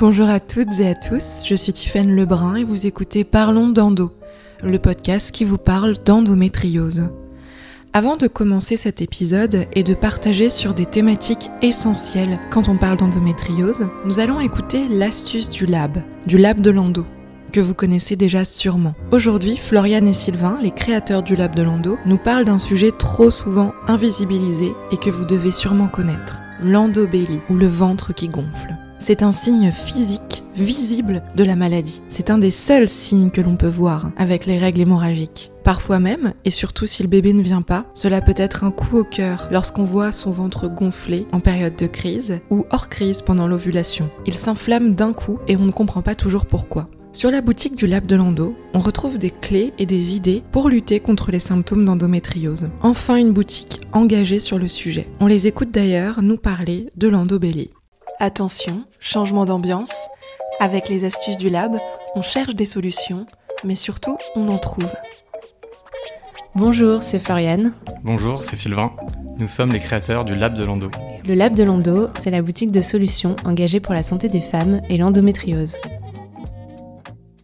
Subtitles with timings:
[0.00, 4.12] Bonjour à toutes et à tous, je suis Tiffaine Lebrun et vous écoutez Parlons d'endo,
[4.62, 7.08] le podcast qui vous parle d'endométriose.
[7.92, 12.96] Avant de commencer cet épisode et de partager sur des thématiques essentielles quand on parle
[12.96, 17.04] d'endométriose, nous allons écouter l'astuce du lab, du lab de l'endo
[17.52, 18.94] que vous connaissez déjà sûrement.
[19.10, 23.30] Aujourd'hui, Floriane et Sylvain, les créateurs du Lab de l'Endo, nous parlent d'un sujet trop
[23.30, 28.76] souvent invisibilisé et que vous devez sûrement connaître, l'endobélie ou le ventre qui gonfle.
[28.98, 32.02] C'est un signe physique visible de la maladie.
[32.08, 35.52] C'est un des seuls signes que l'on peut voir avec les règles hémorragiques.
[35.62, 38.98] Parfois même, et surtout si le bébé ne vient pas, cela peut être un coup
[38.98, 43.46] au cœur lorsqu'on voit son ventre gonfler en période de crise ou hors crise pendant
[43.46, 44.10] l'ovulation.
[44.26, 46.88] Il s'inflamme d'un coup et on ne comprend pas toujours pourquoi.
[47.12, 50.68] Sur la boutique du Lab de Lando, on retrouve des clés et des idées pour
[50.68, 52.68] lutter contre les symptômes d'endométriose.
[52.82, 55.08] Enfin une boutique engagée sur le sujet.
[55.20, 57.70] On les écoute d'ailleurs nous parler de l'endobélie.
[58.20, 60.08] Attention, changement d'ambiance.
[60.58, 61.78] Avec les astuces du Lab,
[62.16, 63.28] on cherche des solutions,
[63.62, 64.92] mais surtout on en trouve.
[66.56, 67.74] Bonjour, c'est Floriane.
[68.02, 68.90] Bonjour, c'est Sylvain.
[69.38, 70.90] Nous sommes les créateurs du Lab de Lando.
[71.28, 74.80] Le Lab de Lando, c'est la boutique de solutions engagée pour la santé des femmes
[74.88, 75.76] et l'endométriose.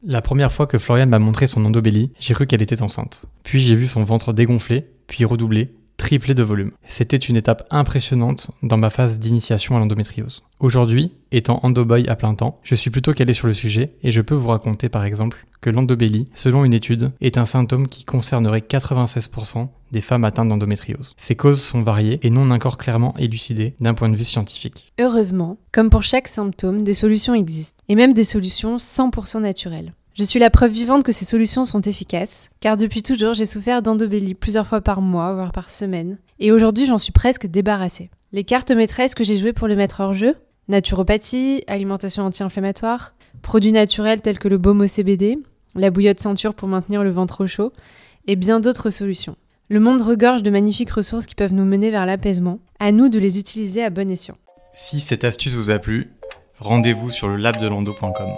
[0.02, 3.26] La première fois que Florian m'a montré son endobélie, j'ai cru qu'elle était enceinte.
[3.44, 5.72] Puis j'ai vu son ventre dégonfler, puis redoubler,
[6.04, 6.72] tripler de volume.
[6.86, 10.42] C'était une étape impressionnante dans ma phase d'initiation à l'endométriose.
[10.60, 14.20] Aujourd'hui, étant endoboy à plein temps, je suis plutôt calé sur le sujet et je
[14.20, 18.58] peux vous raconter par exemple que l'endobélie, selon une étude, est un symptôme qui concernerait
[18.58, 21.14] 96% des femmes atteintes d'endométriose.
[21.16, 24.92] Ces causes sont variées et non encore clairement élucidées d'un point de vue scientifique.
[25.00, 29.94] Heureusement, comme pour chaque symptôme, des solutions existent, et même des solutions 100% naturelles.
[30.14, 33.82] Je suis la preuve vivante que ces solutions sont efficaces, car depuis toujours j'ai souffert
[33.82, 38.10] d'endobélie plusieurs fois par mois, voire par semaine, et aujourd'hui j'en suis presque débarrassée.
[38.30, 40.36] Les cartes maîtresses que j'ai jouées pour les mettre hors jeu
[40.68, 45.38] naturopathie, alimentation anti-inflammatoire, produits naturels tels que le baume au CBD,
[45.74, 47.72] la bouillotte ceinture pour maintenir le ventre au chaud,
[48.28, 49.36] et bien d'autres solutions.
[49.68, 53.18] Le monde regorge de magnifiques ressources qui peuvent nous mener vers l'apaisement, à nous de
[53.18, 54.36] les utiliser à bon escient.
[54.74, 56.04] Si cette astuce vous a plu,
[56.60, 58.28] rendez-vous sur le labdelando.com.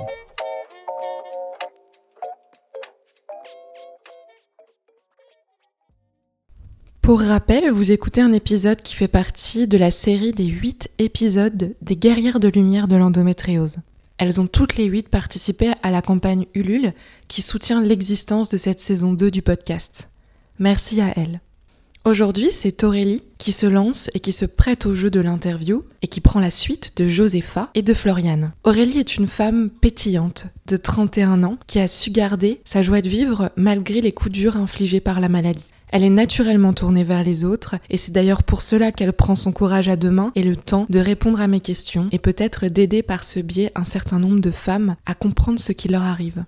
[7.06, 11.77] Pour rappel, vous écoutez un épisode qui fait partie de la série des 8 épisodes
[11.81, 13.77] des guerrières de lumière de l'endométriose.
[14.19, 16.95] Elles ont toutes les 8 participé à la campagne Ulule
[17.28, 20.09] qui soutient l'existence de cette saison 2 du podcast.
[20.59, 21.41] Merci à elles.
[22.05, 26.09] Aujourd'hui, c'est Aurélie qui se lance et qui se prête au jeu de l'interview et
[26.09, 28.53] qui prend la suite de Josepha et de Floriane.
[28.65, 33.09] Aurélie est une femme pétillante de 31 ans qui a su garder sa joie de
[33.09, 35.71] vivre malgré les coups durs infligés par la maladie.
[35.89, 39.53] Elle est naturellement tournée vers les autres et c'est d'ailleurs pour cela qu'elle prend son
[39.53, 43.03] courage à deux mains et le temps de répondre à mes questions et peut-être d'aider
[43.03, 46.45] par ce biais un certain nombre de femmes à comprendre ce qui leur arrive.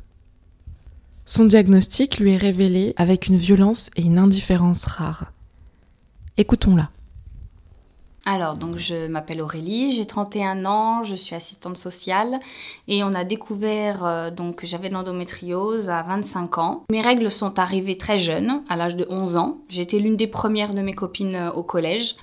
[1.25, 5.33] Son diagnostic lui est révélé avec une violence et une indifférence rares.
[6.37, 6.91] Écoutons-la.
[8.27, 12.39] Alors, donc je m'appelle Aurélie, j'ai 31 ans, je suis assistante sociale
[12.87, 16.85] et on a découvert euh, donc que j'avais l'endométriose à 25 ans.
[16.91, 19.59] Mes règles sont arrivées très jeunes, à l'âge de 11 ans.
[19.69, 22.17] J'étais l'une des premières de mes copines euh, au collège.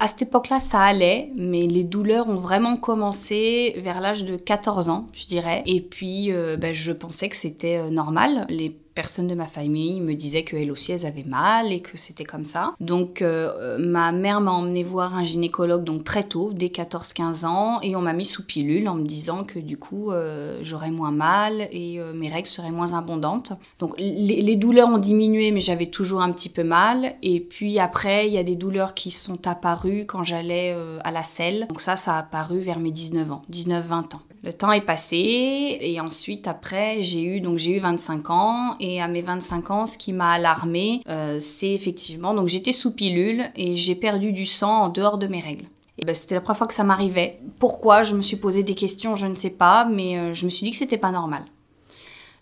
[0.00, 4.88] À cette époque-là, ça allait, mais les douleurs ont vraiment commencé vers l'âge de 14
[4.88, 5.62] ans, je dirais.
[5.66, 8.46] Et puis, euh, ben, je pensais que c'était normal.
[8.48, 12.24] Les personnes de ma famille me disaient qu'elles aussi elles avaient mal et que c'était
[12.24, 12.72] comme ça.
[12.80, 17.80] Donc euh, ma mère m'a emmené voir un gynécologue donc très tôt, dès 14-15 ans,
[17.82, 21.12] et on m'a mis sous pilule en me disant que du coup euh, j'aurais moins
[21.12, 23.52] mal et euh, mes règles seraient moins abondantes.
[23.78, 27.14] Donc les, les douleurs ont diminué mais j'avais toujours un petit peu mal.
[27.22, 31.22] Et puis après il y a des douleurs qui sont apparues quand j'allais à la
[31.22, 31.66] selle.
[31.68, 34.22] Donc ça ça a apparu vers mes 19 ans, 19-20 ans.
[34.44, 39.02] Le temps est passé et ensuite après j'ai eu donc j'ai eu 25 ans et
[39.02, 43.46] à mes 25 ans ce qui m'a alarmée euh, c'est effectivement donc j'étais sous pilule
[43.56, 45.66] et j'ai perdu du sang en dehors de mes règles.
[45.98, 47.40] Et ben, c'était la première fois que ça m'arrivait.
[47.58, 50.50] Pourquoi Je me suis posé des questions, je ne sais pas, mais euh, je me
[50.50, 51.42] suis dit que c'était pas normal.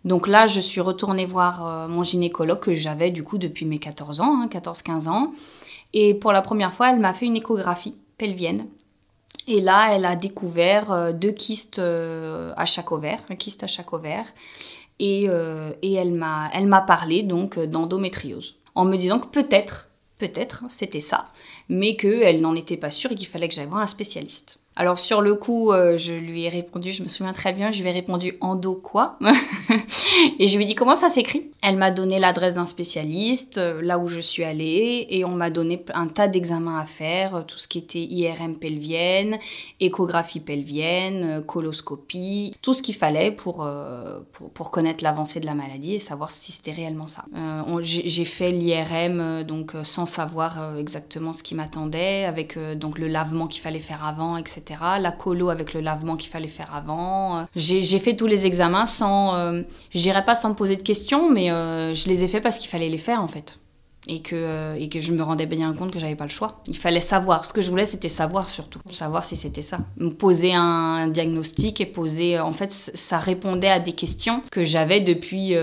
[0.05, 3.79] Donc là, je suis retournée voir euh, mon gynécologue que j'avais du coup depuis mes
[3.79, 5.33] 14 ans, 14-15 hein, ans.
[5.95, 8.67] Et pour la première fois, elle m'a fait une échographie pelvienne
[9.47, 13.67] et là, elle a découvert euh, deux kystes euh, à chaque ovaire, un kyste à
[13.67, 14.27] chaque ovaire.
[14.99, 19.91] Et, euh, et elle m'a elle m'a parlé donc d'endométriose en me disant que peut-être
[20.17, 21.27] peut-être c'était ça
[21.69, 24.59] mais qu'elle n'en était pas sûre et qu'il fallait que j'aille voir un spécialiste.
[24.79, 27.81] Alors sur le coup, euh, je lui ai répondu, je me souviens très bien, je
[27.81, 29.19] lui ai répondu endo quoi?
[30.39, 31.51] Et je lui ai dit comment ça s'écrit?
[31.63, 35.49] Elle m'a donné l'adresse d'un spécialiste, euh, là où je suis allée, et on m'a
[35.49, 39.39] donné un tas d'examens à faire, euh, tout ce qui était IRM pelvienne,
[39.81, 43.67] échographie pelvienne, coloscopie, tout ce qu'il fallait pour,
[44.71, 47.25] connaître l'avancée de la maladie et savoir si c'était réellement ça.
[47.81, 53.63] J'ai fait l'IRM donc sans savoir exactement ce qui m'attendait, avec donc le lavement qu'il
[53.63, 54.66] fallait faire avant, etc.
[55.01, 57.39] La colo avec le lavement qu'il fallait faire avant.
[57.39, 59.35] Euh, j'ai fait tous les examens sans.
[59.35, 62.59] Euh, J'irai pas sans me poser de questions, mais euh, je les ai faits parce
[62.59, 63.59] qu'il fallait les faire en fait.
[64.09, 66.63] Et que, et que je me rendais bien compte que j'avais pas le choix.
[66.69, 67.45] Il fallait savoir.
[67.45, 68.79] Ce que je voulais, c'était savoir surtout.
[68.93, 69.81] Savoir si c'était ça.
[70.19, 72.39] Poser un diagnostic et poser.
[72.39, 75.55] En fait, ça répondait à des questions que j'avais depuis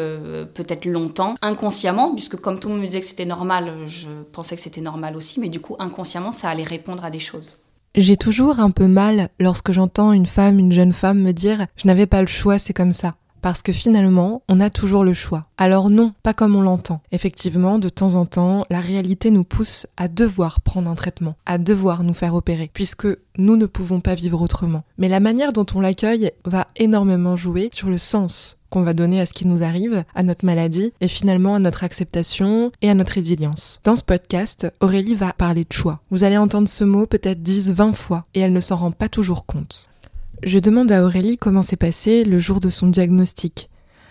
[0.53, 4.57] peut-être longtemps, inconsciemment, puisque comme tout le monde me disait que c'était normal, je pensais
[4.57, 7.62] que c'était normal aussi, mais du coup, inconsciemment, ça allait répondre à des choses.
[7.95, 11.85] J'ai toujours un peu mal lorsque j'entends une femme, une jeune femme me dire je
[11.85, 13.13] n'avais pas le choix, c'est comme ça.
[13.43, 15.45] Parce que finalement, on a toujours le choix.
[15.57, 17.01] Alors non, pas comme on l'entend.
[17.11, 21.59] Effectivement, de temps en temps, la réalité nous pousse à devoir prendre un traitement, à
[21.59, 23.07] devoir nous faire opérer, puisque
[23.37, 24.85] nous ne pouvons pas vivre autrement.
[24.97, 29.21] Mais la manière dont on l'accueille va énormément jouer sur le sens qu'on va donner
[29.21, 32.95] à ce qui nous arrive, à notre maladie, et finalement à notre acceptation et à
[32.95, 33.79] notre résilience.
[33.83, 36.01] Dans ce podcast, Aurélie va parler de choix.
[36.09, 39.09] Vous allez entendre ce mot peut-être 10, 20 fois, et elle ne s'en rend pas
[39.09, 39.91] toujours compte.
[40.41, 43.69] Je demande à Aurélie comment s'est passé le jour de son diagnostic,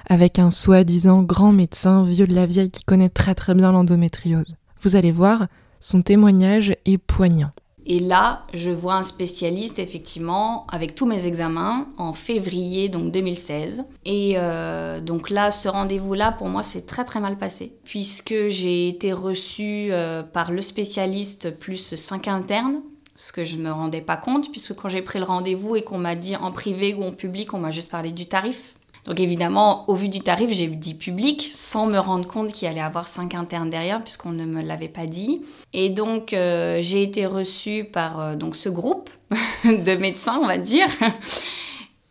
[0.09, 4.55] avec un soi-disant grand médecin vieux de la vieille qui connaît très très bien l'endométriose.
[4.83, 5.49] Vous allez voir,
[5.81, 7.51] son témoignage est poignant.
[7.87, 13.85] Et là, je vois un spécialiste, effectivement, avec tous mes examens, en février donc 2016.
[14.05, 18.89] Et euh, donc là, ce rendez-vous-là, pour moi, c'est très très mal passé, puisque j'ai
[18.89, 22.83] été reçue euh, par le spécialiste plus cinq internes,
[23.15, 25.83] ce que je ne me rendais pas compte, puisque quand j'ai pris le rendez-vous et
[25.83, 28.75] qu'on m'a dit en privé ou en public, on m'a juste parlé du tarif.
[29.05, 32.81] Donc évidemment, au vu du tarif, j'ai dit public sans me rendre compte qu'il allait
[32.81, 35.43] avoir cinq internes derrière puisqu'on ne me l'avait pas dit.
[35.73, 39.11] Et donc euh, j'ai été reçue par euh, donc ce groupe
[39.65, 40.87] de médecins, on va dire.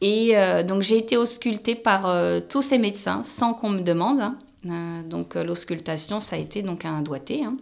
[0.02, 2.14] Et euh, donc j'ai été auscultée par
[2.50, 4.20] tous ces médecins sans qu'on me demande.
[4.22, 5.04] Hein.
[5.10, 7.46] donc l'auscultation, ça a été donc un doigté.
[7.46, 7.56] Hein,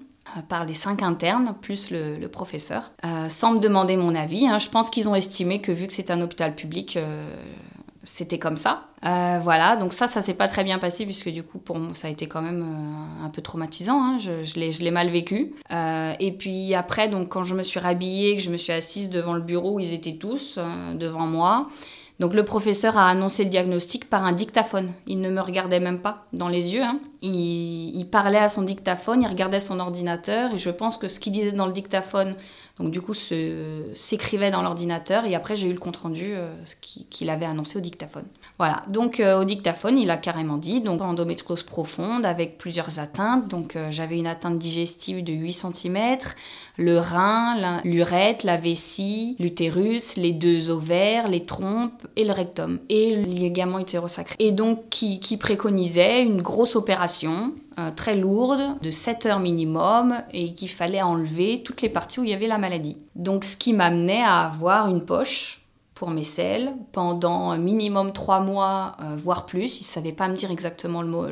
[0.47, 2.91] par les cinq internes, plus le, professeur,
[3.29, 4.47] sans me demander mon avis.
[4.47, 4.59] Hein.
[4.59, 6.99] Je pense qu'ils ont estimé que vu que c'est un hôpital public,
[8.03, 8.87] c'était comme ça.
[9.05, 11.93] Euh, voilà, donc ça, ça s'est pas très bien passé puisque du coup, pour moi,
[11.93, 14.01] ça a été quand même euh, un peu traumatisant.
[14.01, 14.17] Hein.
[14.17, 15.53] Je, je l'ai mal vécu.
[15.71, 19.09] Euh, et puis après, donc quand je me suis rhabillée, que je me suis assise
[19.09, 20.59] devant le bureau où ils étaient tous
[20.95, 21.67] devant moi,
[22.19, 24.91] donc le professeur a annoncé le diagnostic par un dictaphone.
[25.07, 26.83] Il ne me regardait même pas dans les yeux.
[26.83, 26.99] Hein.
[27.21, 31.19] Il, il, parlait à son dictaphone, il regardait son ordinateur et je pense que ce
[31.19, 32.35] qu'il disait dans le dictaphone
[32.79, 36.53] donc du coup, s'écrivait dans l'ordinateur et après j'ai eu le compte rendu euh,
[37.09, 38.23] qu'il avait annoncé au dictaphone.
[38.57, 43.49] Voilà, donc euh, au dictaphone, il a carrément dit donc endométriose profonde avec plusieurs atteintes.
[43.49, 46.17] Donc euh, j'avais une atteinte digestive de 8 cm,
[46.77, 53.13] le rein, l'urètre, la vessie, l'utérus, les deux ovaires, les trompes et le rectum et
[53.13, 54.35] le ligament utérosacré.
[54.39, 60.15] Et donc qui, qui préconisait une grosse opération euh, très lourde, de 7 heures minimum,
[60.33, 62.97] et qu'il fallait enlever toutes les parties où il y avait la maladie.
[63.15, 65.65] Donc ce qui m'amenait à avoir une poche
[65.99, 69.79] pour mes selles pendant minimum 3 mois, euh, voire plus.
[69.79, 71.29] Il ne savait pas me dire exactement le,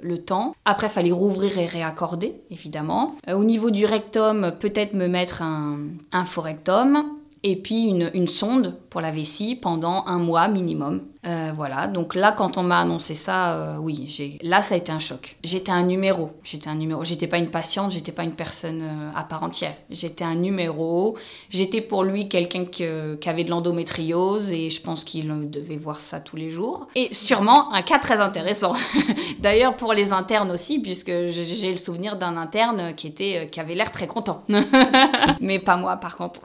[0.00, 0.54] le, temps.
[0.64, 3.16] Après, il fallait rouvrir et réaccorder, évidemment.
[3.28, 5.78] Euh, au niveau du rectum, peut-être me mettre un,
[6.12, 7.04] un faux rectum
[7.42, 11.02] et puis une, une, sonde pour la vessie pendant un mois minimum.
[11.24, 14.38] Euh, voilà, donc là, quand on m'a annoncé ça, euh, oui, j'ai...
[14.42, 15.36] là, ça a été un choc.
[15.44, 16.32] J'étais un numéro.
[16.42, 17.04] J'étais un numéro.
[17.04, 19.74] J'étais pas une patiente, j'étais pas une personne euh, à part entière.
[19.88, 21.16] J'étais un numéro.
[21.48, 22.84] J'étais pour lui quelqu'un qui,
[23.20, 26.88] qui avait de l'endométriose et je pense qu'il devait voir ça tous les jours.
[26.96, 28.72] Et sûrement un cas très intéressant.
[29.38, 33.76] D'ailleurs, pour les internes aussi, puisque j'ai le souvenir d'un interne qui, était, qui avait
[33.76, 34.42] l'air très content.
[35.40, 36.40] Mais pas moi, par contre.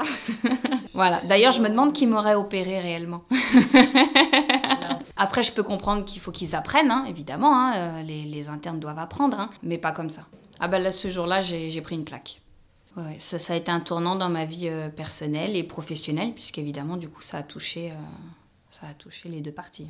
[0.93, 1.22] voilà.
[1.27, 3.24] D'ailleurs, je me demande qui m'aurait opéré réellement.
[5.15, 7.55] Après, je peux comprendre qu'il faut qu'ils apprennent, hein, évidemment.
[7.55, 10.25] Hein, euh, les, internes doivent apprendre, hein, mais pas comme ça.
[10.59, 12.41] Ah ben là, ce jour-là, j'ai pris une claque.
[12.95, 17.09] Ouais, ça, a été un tournant dans ma vie euh, personnelle et professionnelle, puisqu'évidemment, du
[17.09, 17.95] coup, ça a touché, euh,
[18.71, 19.89] ça a touché les deux parties.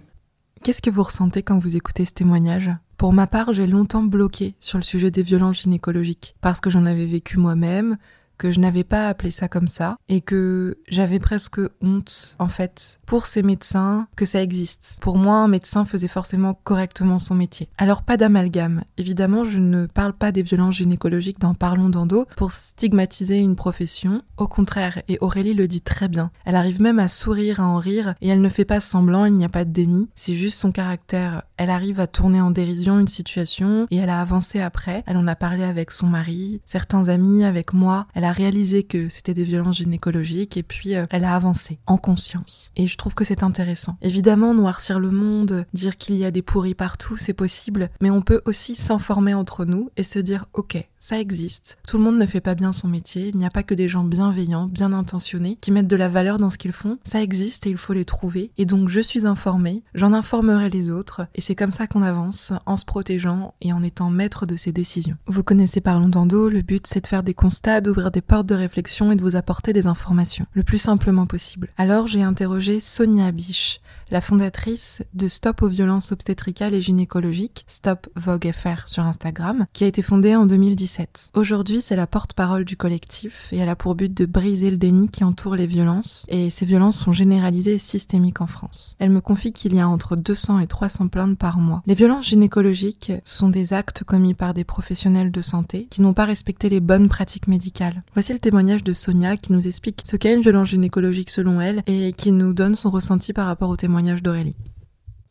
[0.64, 2.72] Qu'est-ce que vous ressentez quand vous écoutez ce témoignage?
[2.98, 6.86] Pour ma part, j'ai longtemps bloqué sur le sujet des violences gynécologiques, parce que j'en
[6.86, 7.98] avais vécu moi-même,
[8.38, 13.00] que je n'avais pas appelé ça comme ça et que j'avais presque honte en fait
[13.06, 14.98] pour ces médecins que ça existe.
[15.02, 17.70] Pour moi, un médecin faisait forcément correctement son métier.
[17.78, 18.84] Alors pas d'amalgame.
[18.98, 24.22] Évidemment, je ne parle pas des violences gynécologiques dans Parlons d'endo pour stigmatiser une profession.
[24.38, 26.32] Au contraire, et Aurélie le dit très bien.
[26.46, 29.34] Elle arrive même à sourire, à en rire et elle ne fait pas semblant, il
[29.34, 30.08] n'y a pas de déni.
[30.16, 31.44] C'est juste son caractère.
[31.58, 35.04] Elle arrive à tourner en dérision une situation et elle a avancé après.
[35.08, 38.08] Elle en a parlé avec son mari, certains amis, avec moi.
[38.32, 42.72] Réalisé que c'était des violences gynécologiques et puis euh, elle a avancé en conscience.
[42.76, 43.98] Et je trouve que c'est intéressant.
[44.02, 48.22] Évidemment, noircir le monde, dire qu'il y a des pourris partout, c'est possible, mais on
[48.22, 51.78] peut aussi s'informer entre nous et se dire ok, ça existe.
[51.88, 53.88] Tout le monde ne fait pas bien son métier, il n'y a pas que des
[53.88, 56.98] gens bienveillants, bien intentionnés, qui mettent de la valeur dans ce qu'ils font.
[57.04, 58.52] Ça existe et il faut les trouver.
[58.58, 62.54] Et donc je suis informée, j'en informerai les autres, et c'est comme ça qu'on avance,
[62.66, 65.18] en se protégeant et en étant maître de ses décisions.
[65.28, 68.56] Vous connaissez Parlons d'Endo, le but c'est de faire des constats, d'ouvrir des portes de
[68.56, 71.70] réflexion et de vous apporter des informations, le plus simplement possible.
[71.78, 78.08] Alors j'ai interrogé Sonia Biche, la fondatrice de Stop aux violences obstétricales et gynécologiques, Stop
[78.16, 81.32] Vogue FR sur Instagram, qui a été fondée en 2017.
[81.36, 85.10] Aujourd'hui, c'est la porte-parole du collectif et elle a pour but de briser le déni
[85.10, 88.96] qui entoure les violences et ces violences sont généralisées et systémiques en France.
[89.00, 91.84] Elle me confie qu'il y a entre 200 et 300 plaintes par mois.
[91.86, 96.26] Les violences gynécologiques sont des actes commis par des professionnels de santé qui n'ont pas
[96.26, 98.04] respecté les bonnes pratiques médicales.
[98.14, 101.84] Voici le témoignage de Sonia qui nous explique ce qu'est une violence gynécologique selon elle
[101.88, 104.56] et qui nous donne son ressenti par rapport au témoignage d'Aurélie.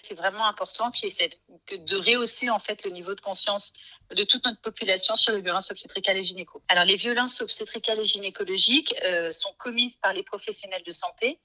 [0.02, 3.72] C'est vraiment important que de rehausser en fait le niveau de conscience
[4.14, 6.62] de toute notre population sur les violences obstétricales et gynéco.
[6.68, 11.40] Alors les violences obstétricales et gynécologiques euh, sont commises par les professionnels de santé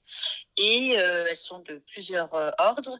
[0.58, 3.00] et euh, elles sont de plusieurs euh, ordres.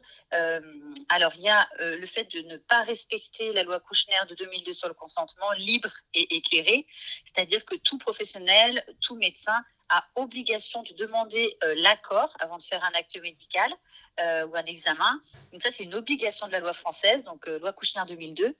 [1.10, 4.72] alors il y a le fait de ne pas respecter la loi Kouchner de 2002
[4.72, 6.86] sur le consentement libre et éclairé,
[7.24, 12.98] c'est-à-dire que tout professionnel, tout médecin a obligation de demander l'accord avant de faire un
[12.98, 13.72] acte médical
[14.18, 15.20] ou un examen.
[15.52, 18.56] Donc ça c'est une obligation de la loi française, donc loi Kouchner 2002.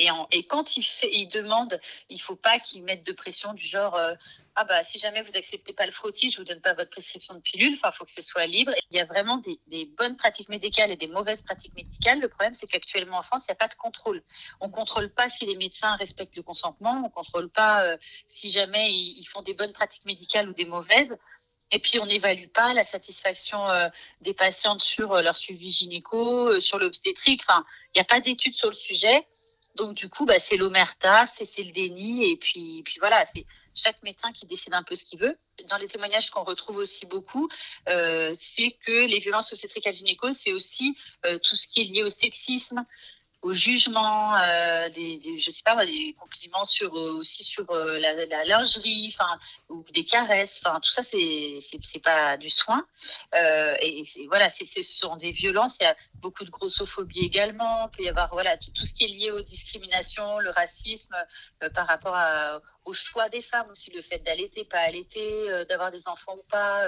[0.00, 1.78] Et, quand il, fait, il demande,
[2.08, 4.14] il faut pas qu'il mette de pression du genre euh,
[4.56, 7.34] ah bah si jamais vous acceptez pas le frottis, je vous donne pas votre prescription
[7.34, 7.74] de pilule.
[7.76, 8.72] Enfin, faut que ce soit libre.
[8.90, 9.58] Il y a vraiment des,
[9.96, 12.18] bonnes pratiques médicales et des mauvaises pratiques médicales.
[12.18, 14.22] Le problème, c'est qu'actuellement en France, il n'y a pas de contrôle.
[14.60, 17.02] On contrôle pas si les médecins respectent le consentement.
[17.04, 21.16] On contrôle pas euh, si jamais ils, font des bonnes pratiques médicales ou des mauvaises.
[21.70, 23.88] Et puis, on n'évalue pas la satisfaction euh,
[24.20, 27.42] des patientes sur leur suivi gynéco, sur l'obstétrique.
[27.48, 27.64] Enfin,
[27.94, 29.26] il n'y a pas d'études sur le sujet.
[29.80, 34.30] Donc du coup, bah, c'est l'omerta, c'est le déni, et puis, voilà, c'est chaque médecin
[34.30, 35.38] qui décide un peu ce qu'il veut.
[35.70, 37.48] Dans les témoignages qu'on retrouve aussi beaucoup,
[37.88, 40.94] euh, c'est que les violences obstétricales gynéco, c'est aussi
[41.24, 42.84] euh, tout ce qui est lié au sexisme,
[43.42, 48.44] au jugement, euh, des, je sais pas, des compliments sur euh, aussi sur euh, la,
[48.44, 52.84] lingerie, enfin ou des caresses, enfin tout ça c'est c'est pas du soin.
[53.82, 55.78] Et voilà, c'est ce sont des violences.
[55.80, 57.88] Il y a beaucoup de grossophobie également.
[57.92, 61.16] Il peut y avoir voilà tout, ce qui est lié aux discriminations, le racisme
[61.74, 62.16] par rapport
[62.84, 66.82] au choix des femmes aussi, le fait d'allaiter, pas allaiter, d'avoir des enfants ou pas.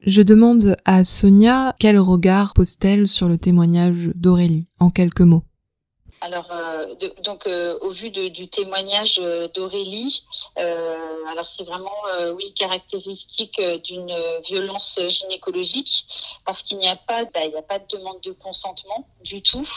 [0.00, 5.44] Je demande à Sonia quel regard pose-t-elle sur le témoignage d'Aurélie, en quelques mots?
[6.22, 10.22] Alors, euh, donc, euh, au vu du témoignage euh, d'Aurélie,
[10.56, 11.92] alors c'est vraiment,
[12.34, 16.04] oui, caractéristique d'une violence gynécologique
[16.44, 19.42] parce qu'il n'y a pas, bah, il n'y a pas de demande de consentement du
[19.42, 19.68] tout.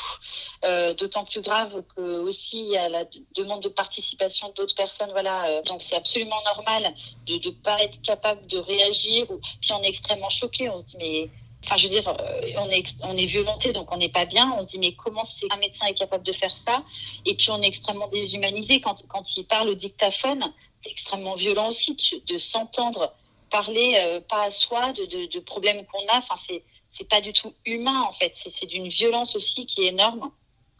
[0.97, 3.05] D'autant plus grave que aussi il y a la
[3.35, 5.09] demande de participation d'autres personnes.
[5.11, 6.93] Voilà, donc c'est absolument normal
[7.25, 9.27] de ne pas être capable de réagir.
[9.61, 10.69] Puis on est extrêmement choqué.
[10.69, 11.29] On se dit mais
[11.69, 14.51] Enfin, je veux dire, euh, on est, on est violenté, donc on n'est pas bien.
[14.57, 15.21] On se dit, mais comment
[15.51, 16.83] un médecin est capable de faire ça?
[17.27, 18.81] Et puis, on est extrêmement déshumanisé.
[18.81, 21.95] Quand, quand il parle au dictaphone, c'est extrêmement violent aussi
[22.27, 23.13] de, s'entendre
[23.51, 26.17] parler euh, pas à soi de, de, de problèmes qu'on a.
[26.17, 28.31] Enfin, c'est, c'est pas du tout humain, en fait.
[28.33, 30.31] C'est, c'est d'une violence aussi qui est énorme.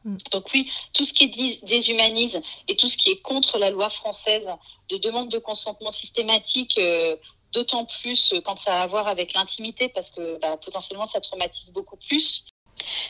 [0.06, 0.18] Mm.
[0.32, 4.50] Donc oui, tout ce qui déshumanise et tout ce qui est contre la loi française
[4.90, 7.16] de demande de consentement systématique euh,
[7.54, 11.22] d'autant plus euh, quand ça a à voir avec l'intimité, parce que bah, potentiellement ça
[11.22, 12.46] traumatise beaucoup plus.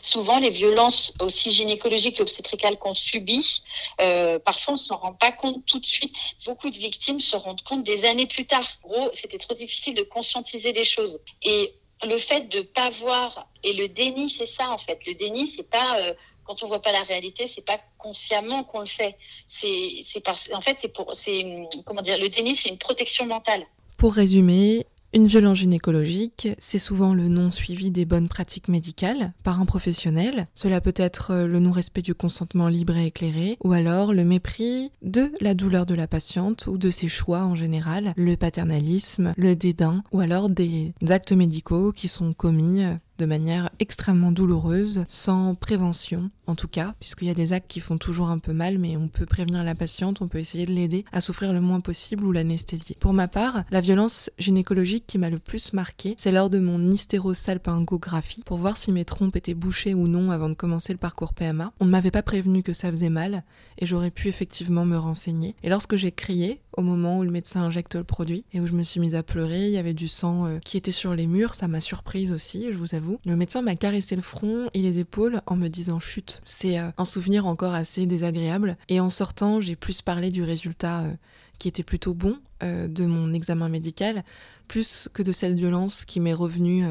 [0.01, 3.61] Souvent, les violences aussi gynécologiques et obstétricales qu'on subit,
[4.01, 6.35] euh, parfois on ne s'en rend pas compte tout de suite.
[6.45, 8.65] Beaucoup de victimes se rendent compte des années plus tard.
[8.83, 11.19] En gros, c'était trop difficile de conscientiser les choses.
[11.43, 15.05] Et le fait de pas voir et le déni, c'est ça en fait.
[15.05, 16.13] Le déni, c'est pas euh,
[16.45, 19.15] quand on voit pas la réalité, c'est pas consciemment qu'on le fait.
[19.47, 21.45] C'est, c'est parce, en fait, c'est pour, c'est
[21.85, 23.67] comment dire, le déni, c'est une protection mentale.
[23.99, 29.59] Pour résumer, Une violence gynécologique, c'est souvent le non suivi des bonnes pratiques médicales par
[29.59, 30.47] un professionnel.
[30.53, 35.31] Cela peut être le non-respect du consentement libre et éclairé, ou alors le mépris de
[35.41, 40.03] la douleur de la patiente ou de ses choix en général, le paternalisme, le dédain,
[40.11, 42.83] ou alors des actes médicaux qui sont commis
[43.19, 47.79] de manière extrêmement douloureuse, sans prévention en tout cas, puisqu'il y a des actes qui
[47.79, 50.73] font toujours un peu mal, mais on peut prévenir la patiente, on peut essayer de
[50.73, 52.97] l'aider à souffrir le moins possible ou l'anesthésier.
[52.99, 56.91] Pour ma part, la violence gynécologique qui m'a le plus marqué, c'est lors de mon
[56.91, 61.33] hystérosalpingographie, pour voir si mes trompes étaient bouchées ou non avant de commencer le parcours
[61.33, 61.71] PMA.
[61.79, 63.43] On ne m'avait pas prévenu que ça faisait mal,
[63.77, 65.55] et j'aurais pu effectivement me renseigner.
[65.63, 68.73] Et lorsque j'ai crié, au moment où le médecin injecte le produit, et où je
[68.73, 71.27] me suis mise à pleurer, il y avait du sang euh, qui était sur les
[71.27, 74.81] murs, ça m'a surprise aussi, je vous avoue le médecin m'a caressé le front et
[74.81, 76.41] les épaules en me disant chute.
[76.45, 78.77] C'est euh, un souvenir encore assez désagréable.
[78.87, 81.13] Et en sortant, j'ai plus parlé du résultat euh,
[81.57, 84.23] qui était plutôt bon euh, de mon examen médical,
[84.67, 86.85] plus que de cette violence qui m'est revenue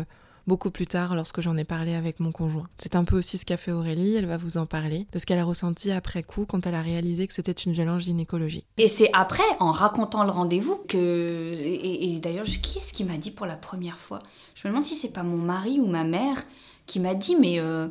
[0.48, 2.68] beaucoup plus tard lorsque j'en ai parlé avec mon conjoint.
[2.78, 5.26] C'est un peu aussi ce qu'a fait Aurélie, elle va vous en parler, de ce
[5.26, 8.66] qu'elle a ressenti après coup quand elle a réalisé que c'était une violence gynécologique.
[8.78, 11.52] Et c'est après, en racontant le rendez-vous, que...
[11.54, 14.20] Et, d'ailleurs, qui est-ce qui m'a dit pour la première fois?
[14.54, 16.42] Je me demande si c'est pas mon mari ou ma mère
[16.86, 17.88] qui m'a dit, mais euh,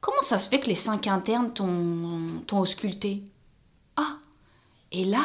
[0.00, 3.22] comment ça se fait que les cinq internes t'ont ausculté?
[3.96, 4.16] Ah
[4.90, 5.24] Et là,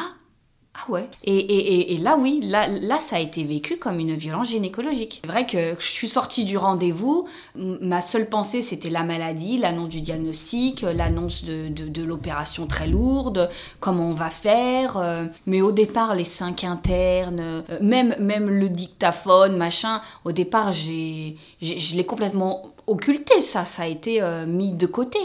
[0.78, 1.08] ah ouais.
[1.24, 5.20] Et, là, oui, là, là, ça a été vécu comme une violence gynécologique.
[5.24, 9.88] C'est vrai que je suis sortie du rendez-vous, ma seule pensée, c'était la maladie, l'annonce
[9.88, 13.48] du diagnostic, l'annonce de, l'opération très lourde,
[13.80, 14.96] comment on va faire.
[14.96, 15.24] Euh.
[15.46, 21.36] Mais au départ, les cinq internes, euh, même, même le dictaphone, machin, au départ, j'ai,
[21.62, 25.18] je l'ai complètement occulté, ça, ça a été euh, mis de côté.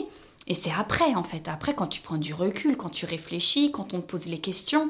[0.47, 3.93] Et c'est après, en fait, après, quand tu prends du recul, quand tu réfléchis, quand
[3.93, 4.89] on te pose les questions.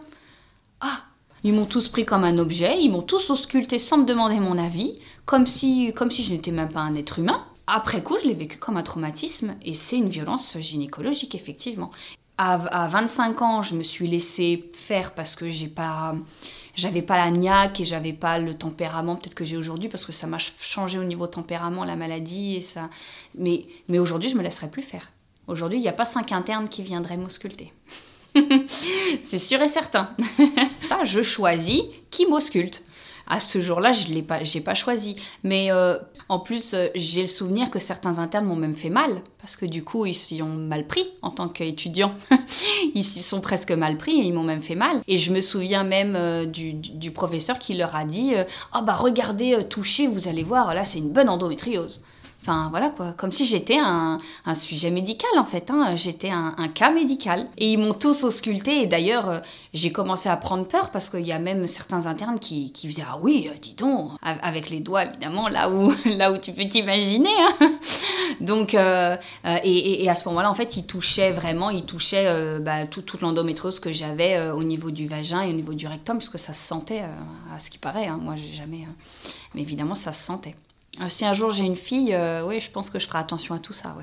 [0.82, 1.04] Ah
[1.44, 4.58] Ils m'ont tous pris comme un objet, ils m'ont tous ausculté sans me demander mon
[4.58, 4.96] avis,
[5.26, 7.46] comme si, comme si je n'étais même pas un être humain.
[7.68, 11.92] Après coup, je l'ai vécu comme un traumatisme et c'est une violence gynécologique, effectivement.
[12.38, 16.16] À, 25 ans, je me suis laissée faire parce que j'ai pas,
[16.74, 20.12] j'avais pas la niaque et j'avais pas le tempérament peut-être que j'ai aujourd'hui parce que
[20.12, 22.90] ça m'a changé au niveau tempérament, la maladie et ça.
[23.38, 25.12] Mais, mais aujourd'hui, je me laisserai plus faire.
[25.48, 27.72] Aujourd'hui, il n'y a pas cinq internes qui viendraient m'ausculter.
[29.22, 30.10] c'est sûr et certain.
[31.04, 32.84] je choisis qui m'ausculte.
[33.28, 35.16] À ce jour-là, je n'ai pas, pas choisi.
[35.44, 35.98] Mais euh,
[36.28, 39.22] en plus, euh, j'ai le souvenir que certains internes m'ont même fait mal.
[39.40, 42.14] Parce que du coup, ils s'y ont mal pris en tant qu'étudiants.
[42.96, 45.02] ils s'y sont presque mal pris et ils m'ont même fait mal.
[45.08, 48.34] Et je me souviens même euh, du, professeur qui leur a dit
[48.76, 52.02] Oh bah regardez, touchez, vous allez voir, là c'est une bonne endométriose.
[52.42, 54.18] Enfin voilà quoi, comme si j'étais un,
[54.56, 55.96] sujet médical en fait, hein.
[55.96, 57.48] j'étais un, cas médical.
[57.58, 59.40] Et ils m'ont tous ausculté et d'ailleurs euh,
[59.74, 63.06] j'ai commencé à prendre peur parce qu'il y a même certains internes qui, qui faisaient
[63.08, 66.68] Ah oui, euh, dis donc, avec les doigts évidemment là où, là où tu peux
[66.68, 67.30] t'imaginer.
[67.60, 67.74] Hein.
[68.40, 69.18] Donc, euh,
[69.64, 73.80] et, à ce moment-là en fait ils touchaient vraiment, ils touchaient bah, tout, toute l'endométriose
[73.80, 77.04] que j'avais au niveau du vagin et au niveau du rectum puisque ça se sentait
[77.54, 78.20] à ce qui paraît, hein.
[78.20, 78.88] moi j'ai jamais...
[79.54, 80.56] Mais évidemment ça se sentait.
[81.00, 83.56] Euh, si un jour j'ai une fille, euh, oui, je pense que je ferai attention
[83.56, 83.96] à tout ça.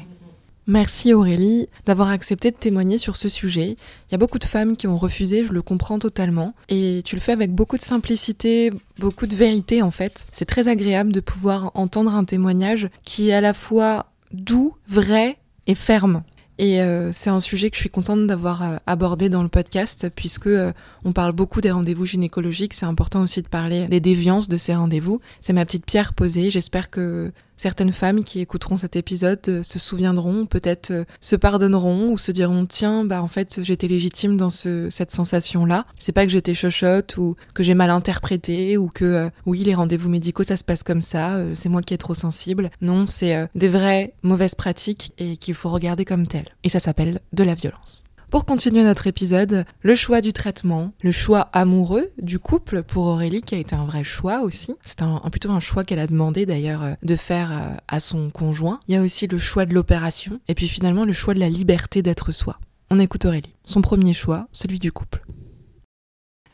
[0.67, 3.77] Merci Aurélie d'avoir accepté de témoigner sur ce sujet.
[4.09, 6.55] Il y a beaucoup de femmes qui ont refusé, je le comprends totalement.
[6.69, 10.27] Et tu le fais avec beaucoup de simplicité, beaucoup de vérité en fait.
[10.31, 15.39] C'est très agréable de pouvoir entendre un témoignage qui est à la fois doux, vrai
[15.67, 16.23] et ferme.
[16.59, 20.09] Et euh, c'est un sujet que je suis contente d'avoir euh, abordé dans le podcast,
[20.15, 20.73] puisque euh,
[21.05, 22.75] on parle beaucoup des rendez-vous gynécologiques.
[22.75, 25.21] C'est important aussi de parler des déviances de ces rendez-vous.
[25.41, 26.51] C'est ma petite pierre posée.
[26.51, 32.09] J'espère que Certaines femmes qui écouteront cet épisode euh, se souviendront, peut-être euh, se pardonneront
[32.11, 35.85] ou se diront tiens, bah en fait j'étais légitime dans ce, cette sensation-là.
[35.99, 39.75] C'est pas que j'étais chochotte ou que j'ai mal interprété ou que euh, oui les
[39.75, 42.71] rendez-vous médicaux ça se passe comme ça, c'est moi qui est trop sensible.
[42.81, 46.49] Non, c'est des vraies mauvaises pratiques et qu'il faut regarder comme telles.
[46.63, 48.05] Et ça s'appelle de la violence.
[48.31, 53.41] Pour continuer notre épisode, le choix du traitement, le choix amoureux du couple pour Aurélie
[53.41, 54.77] qui a été un vrai choix aussi.
[54.85, 54.99] C'est
[55.31, 58.81] plutôt un choix qu'elle a demandé d'ailleurs euh, de faire euh, à son conjoint.
[58.87, 61.49] Il y a aussi le choix de l'opération et puis finalement le choix de la
[61.49, 62.59] liberté d'être soi.
[62.91, 63.55] On écoute Aurélie.
[63.65, 65.25] Son premier choix, celui du couple.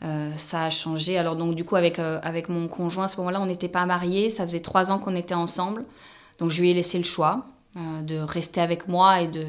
[0.05, 1.17] Euh, ça a changé.
[1.17, 4.29] Alors donc du coup avec, avec mon conjoint à ce moment-là on n'était pas mariés,
[4.29, 5.83] ça faisait trois ans qu'on était ensemble.
[6.39, 7.45] Donc je lui ai laissé le choix.
[7.77, 9.45] Euh, de rester avec moi et, de,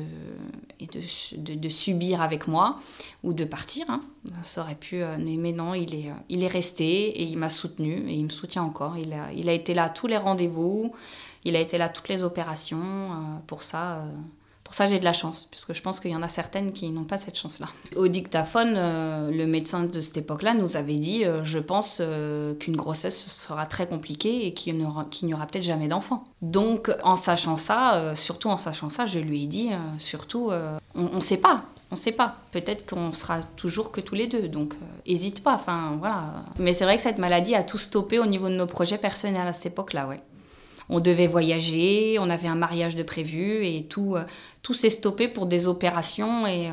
[0.80, 2.80] et de, de, subir avec moi
[3.22, 3.88] ou de partir.
[3.88, 4.00] Hein.
[4.42, 7.50] Ça aurait pu, euh, mais non, il est, euh, il est resté et il m'a
[7.50, 8.98] soutenu et il me soutient encore.
[8.98, 10.92] Il a, il a été là à tous les rendez-vous,
[11.44, 13.10] il a été là à toutes les opérations.
[13.46, 14.02] pour ça,
[14.66, 16.90] Pour ça, j'ai de la chance, puisque je pense qu'il y en a certaines qui
[16.90, 17.68] n'ont pas cette chance-là.
[17.94, 22.52] Au dictaphone, euh, le médecin de cette époque-là nous avait dit euh, Je pense euh,
[22.56, 26.24] qu'une grossesse sera très compliquée et qu'il n'y aura, aura peut-être jamais d'enfant.
[26.42, 30.50] Donc, en sachant ça, surtout en sachant ça, je lui ai dit Surtout,
[30.96, 31.62] on ne sait pas.
[31.92, 32.34] On ne sait pas.
[32.50, 34.48] Peut-être qu'on sera toujours que tous les deux.
[34.48, 34.74] Donc,
[35.06, 35.54] hésite pas.
[35.54, 36.44] Enfin, voilà.
[36.58, 39.46] Mais c'est vrai que cette maladie a tout stoppé au niveau de nos projets personnels
[39.46, 40.20] à cette époque-là, ouais
[40.88, 44.24] on devait voyager, on avait un mariage de prévu et tout, euh,
[44.62, 46.72] tout s'est stoppé pour des opérations et euh,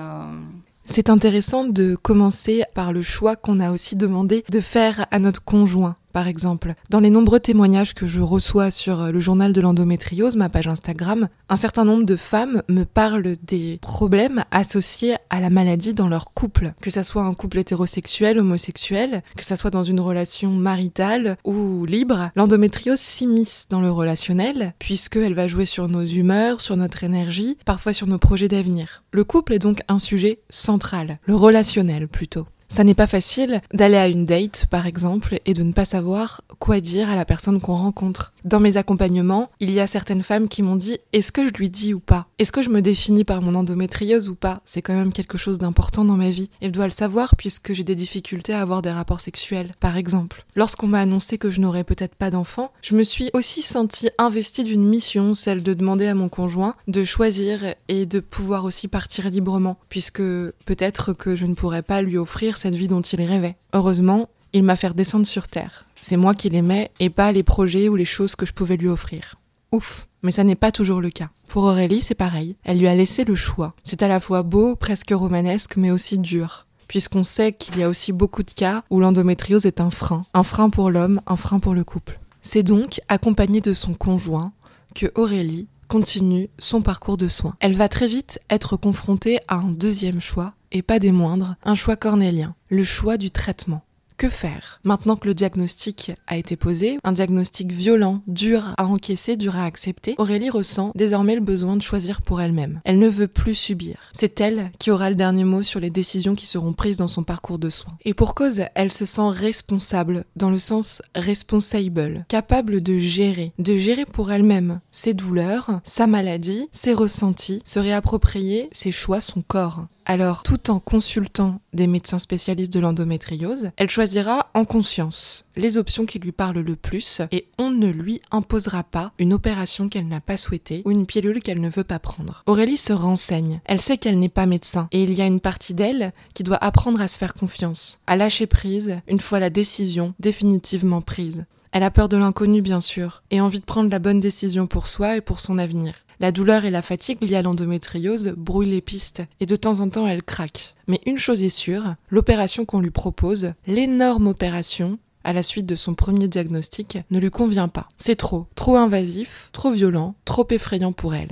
[0.85, 5.43] c'est intéressant de commencer par le choix qu'on a aussi demandé de faire à notre
[5.43, 6.75] conjoint par exemple.
[6.89, 10.67] Dans les nombreux témoignages que je reçois sur euh, le journal de l'endométriose, ma page
[10.67, 16.07] Instagram, un certain nombre de femmes me parlent des problèmes associés à la maladie dans
[16.07, 20.51] leur couple, que ça soit un couple hétérosexuel, homosexuel, que ça soit dans une relation
[20.51, 22.29] maritale ou libre.
[22.35, 27.93] L'endométriose s'immisce dans le relationnel, puisqu'elle va jouer sur nos humeurs, sur notre énergie, parfois
[27.93, 29.03] sur nos projets d'avenir.
[29.11, 32.45] Le couple est donc un sujet central, le relationnel plutôt.
[32.73, 36.41] Ça n'est pas facile d'aller à une date, par exemple, et de ne pas savoir
[36.57, 38.32] quoi dire à la personne qu'on rencontre.
[38.45, 41.69] Dans mes accompagnements, il y a certaines femmes qui m'ont dit est-ce que je lui
[41.69, 42.27] dis ou pas?
[42.39, 44.61] Est-ce que je me définis par mon endométriose ou pas?
[44.65, 46.49] C'est quand même quelque chose d'important dans ma vie.
[46.61, 50.45] Elle doit le savoir puisque j'ai des difficultés à avoir des rapports sexuels, par exemple.
[50.55, 54.63] Lorsqu'on m'a annoncé que je n'aurais peut-être pas d'enfant, je me suis aussi sentie investie
[54.63, 59.29] d'une mission, celle de demander à mon conjoint de choisir et de pouvoir aussi partir
[59.29, 63.55] librement, puisque peut-être que je ne pourrais pas lui offrir cette vie dont il rêvait.
[63.73, 65.85] Heureusement, il m'a fait descendre sur Terre.
[66.03, 68.89] C'est moi qui l'aimais et pas les projets ou les choses que je pouvais lui
[68.89, 69.35] offrir.
[69.71, 71.29] Ouf, mais ça n'est pas toujours le cas.
[71.47, 72.57] Pour Aurélie, c'est pareil.
[72.65, 73.73] Elle lui a laissé le choix.
[73.85, 76.67] C'est à la fois beau, presque romanesque, mais aussi dur.
[76.89, 80.23] Puisqu'on sait qu'il y a aussi beaucoup de cas où l'endométriose est un frein.
[80.33, 82.19] Un frein pour l'homme, un frein pour le couple.
[82.41, 84.51] C'est donc, accompagnée de son conjoint,
[84.93, 87.55] que Aurélie continue son parcours de soins.
[87.61, 91.75] Elle va très vite être confrontée à un deuxième choix, et pas des moindres, un
[91.75, 93.85] choix cornélien, le choix du traitement.
[94.17, 99.37] Que faire Maintenant que le diagnostic a été posé, un diagnostic violent, dur à encaisser,
[99.37, 102.81] dur à accepter, Aurélie ressent désormais le besoin de choisir pour elle-même.
[102.85, 103.97] Elle ne veut plus subir.
[104.13, 107.23] C'est elle qui aura le dernier mot sur les décisions qui seront prises dans son
[107.23, 107.97] parcours de soins.
[108.05, 113.75] Et pour cause, elle se sent responsable, dans le sens responsable, capable de gérer, de
[113.75, 119.87] gérer pour elle-même ses douleurs, sa maladie, ses ressentis, se réapproprier ses choix, son corps.
[120.05, 126.05] Alors, tout en consultant des médecins spécialistes de l'endométriose, elle choisira en conscience les options
[126.05, 130.19] qui lui parlent le plus et on ne lui imposera pas une opération qu'elle n'a
[130.19, 132.43] pas souhaitée ou une pilule qu'elle ne veut pas prendre.
[132.47, 133.61] Aurélie se renseigne.
[133.65, 136.61] Elle sait qu'elle n'est pas médecin et il y a une partie d'elle qui doit
[136.61, 141.45] apprendre à se faire confiance, à lâcher prise une fois la décision définitivement prise.
[141.73, 144.85] Elle a peur de l'inconnu bien sûr et envie de prendre la bonne décision pour
[144.85, 145.95] soi et pour son avenir.
[146.19, 149.89] La douleur et la fatigue liées à l'endométriose brouillent les pistes et de temps en
[149.89, 150.75] temps elle craque.
[150.87, 155.75] Mais une chose est sûre, l'opération qu'on lui propose, l'énorme opération, à la suite de
[155.75, 157.89] son premier diagnostic, ne lui convient pas.
[157.97, 161.31] C'est trop, trop invasif, trop violent, trop effrayant pour elle.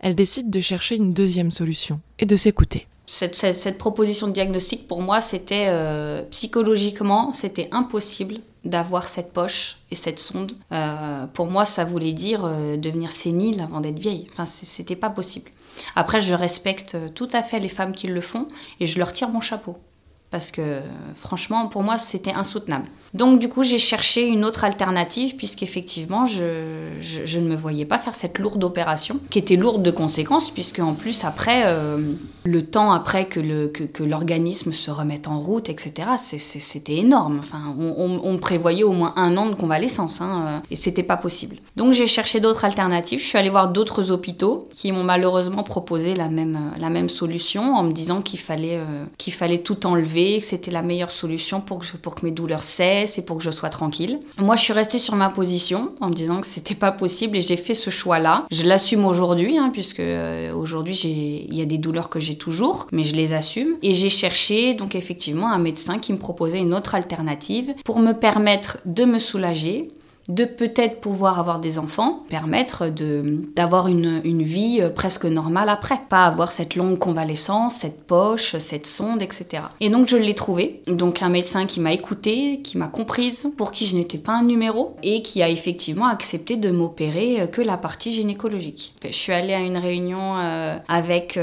[0.00, 2.86] Elle décide de chercher une deuxième solution et de s'écouter.
[3.06, 9.94] Cette, proposition de diagnostic, pour moi, c'était euh, psychologiquement, c'était impossible d'avoir cette poche et
[9.94, 10.52] cette sonde.
[10.72, 14.26] Euh, pour moi, ça voulait dire euh, devenir sénile avant d'être vieille.
[14.32, 15.50] Enfin, c'était pas possible.
[15.96, 18.48] Après, je respecte tout à fait les femmes qui le font
[18.80, 19.76] et je leur tire mon chapeau
[20.30, 20.80] parce que
[21.14, 22.88] franchement, pour moi, c'était insoutenable.
[23.14, 27.98] Donc du coup, j'ai cherché une autre alternative, puisqu'effectivement, je, je, ne me voyais pas
[27.98, 32.12] faire cette lourde opération, qui était lourde de conséquences, puisque en plus, après, euh,
[32.44, 33.40] le temps après que,
[34.02, 37.38] l'organisme se remette en route, etc., c'était énorme.
[37.38, 41.56] Enfin, on, prévoyait au moins un an de convalescence, hein, euh, et c'était pas possible.
[41.76, 46.14] Donc j'ai cherché d'autres alternatives, je suis allée voir d'autres hôpitaux qui m'ont malheureusement proposé
[46.14, 46.58] la même,
[46.90, 51.60] même solution, en me disant qu'il fallait, euh, tout enlever que c'était la meilleure solution
[51.60, 54.20] pour que mes douleurs cessent et pour que je sois tranquille.
[54.38, 57.40] Moi, je suis restée sur ma position en me disant que c'était pas possible et
[57.40, 58.46] j'ai fait ce choix-là.
[58.50, 60.98] Je l'assume aujourd'hui, hein, puisque euh, aujourd'hui,
[61.48, 63.76] il y a des douleurs que j'ai toujours, mais je les assume.
[63.82, 68.12] Et j'ai cherché donc effectivement un médecin qui me proposait une autre alternative pour me
[68.12, 69.88] permettre de me soulager
[70.28, 76.00] de peut-être pouvoir avoir des enfants, permettre d'avoir une, une, vie euh, presque normale après.
[76.08, 79.64] Pas avoir cette longue convalescence, cette poche, cette sonde, etc.
[79.80, 80.82] Et donc je l'ai trouvé.
[80.86, 84.44] Donc un médecin qui m'a écouté, qui m'a comprise, pour qui je n'étais pas un
[84.44, 88.94] numéro, et qui a effectivement accepté de m'opérer euh, que la partie gynécologique.
[89.04, 91.38] Je suis allée à une réunion euh, avec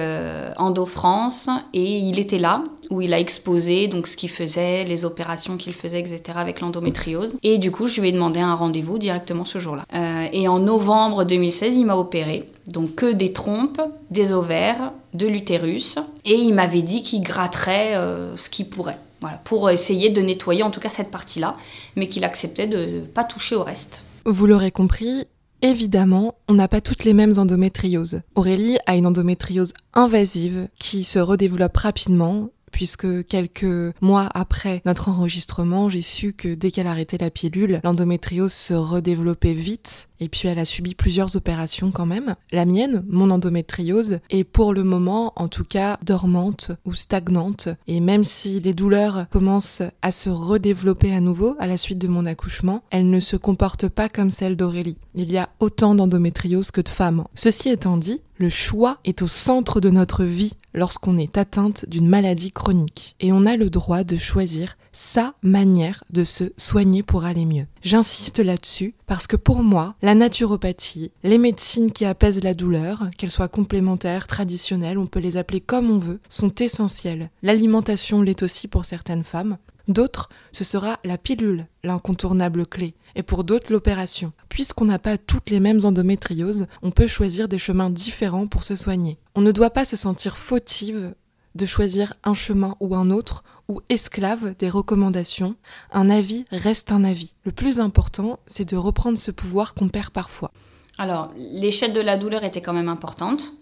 [0.57, 5.05] Endo France et il était là où il a exposé donc ce qu'il faisait, les
[5.05, 6.21] opérations qu'il faisait, etc.
[6.35, 7.37] avec l'endométriose.
[7.41, 9.85] Et du coup, je lui ai demandé un directement ce jour-là.
[9.93, 12.49] Euh, et en novembre 2016, il m'a opéré.
[12.67, 15.97] Donc que des trompes, des ovaires, de l'utérus.
[16.25, 18.99] Et il m'avait dit qu'il gratterait euh, ce qu'il pourrait.
[19.21, 21.55] Voilà, pour essayer de nettoyer en tout cas cette partie-là,
[21.95, 24.03] mais qu'il acceptait de ne pas toucher au reste.
[24.25, 25.27] Vous l'aurez compris,
[25.63, 28.21] Évidemment, on n'a pas toutes les mêmes endométrioses.
[28.33, 35.89] Aurélie a une endométriose invasive qui se redéveloppe rapidement puisque quelques mois après notre enregistrement,
[35.89, 40.59] j'ai su que dès qu'elle arrêtait la pilule, l'endométriose se redéveloppait vite et puis elle
[40.59, 42.35] a subi plusieurs opérations quand même.
[42.51, 47.99] La mienne, mon endométriose, est pour le moment en tout cas dormante ou stagnante et
[47.99, 52.25] même si les douleurs commencent à se redévelopper à nouveau à la suite de mon
[52.25, 54.97] accouchement, elles ne se comportent pas comme celles d'Aurélie.
[55.15, 57.25] Il y a autant d'endométriose que de femmes.
[57.35, 62.07] Ceci étant dit, le choix est au centre de notre vie lorsqu'on est atteinte d'une
[62.07, 67.23] maladie chronique et on a le droit de choisir sa manière de se soigner pour
[67.23, 67.67] aller mieux.
[67.83, 73.29] J'insiste là-dessus parce que pour moi, la naturopathie, les médecines qui apaisent la douleur, qu'elles
[73.29, 77.29] soient complémentaires, traditionnelles, on peut les appeler comme on veut, sont essentielles.
[77.43, 79.57] L'alimentation l'est aussi pour certaines femmes.
[79.87, 84.33] D'autres, ce sera la pilule, l'incontournable clé, et pour d'autres l'opération.
[84.49, 88.75] Puisqu'on n'a pas toutes les mêmes endométrioses, on peut choisir des chemins différents pour se
[88.75, 89.17] soigner.
[89.35, 91.13] On ne doit pas se sentir fautive
[91.55, 95.55] de choisir un chemin ou un autre, ou esclave des recommandations,
[95.91, 97.33] un avis reste un avis.
[97.43, 100.51] Le plus important, c'est de reprendre ce pouvoir qu'on perd parfois.
[100.97, 103.53] Alors, l'échelle de la douleur était quand même importante.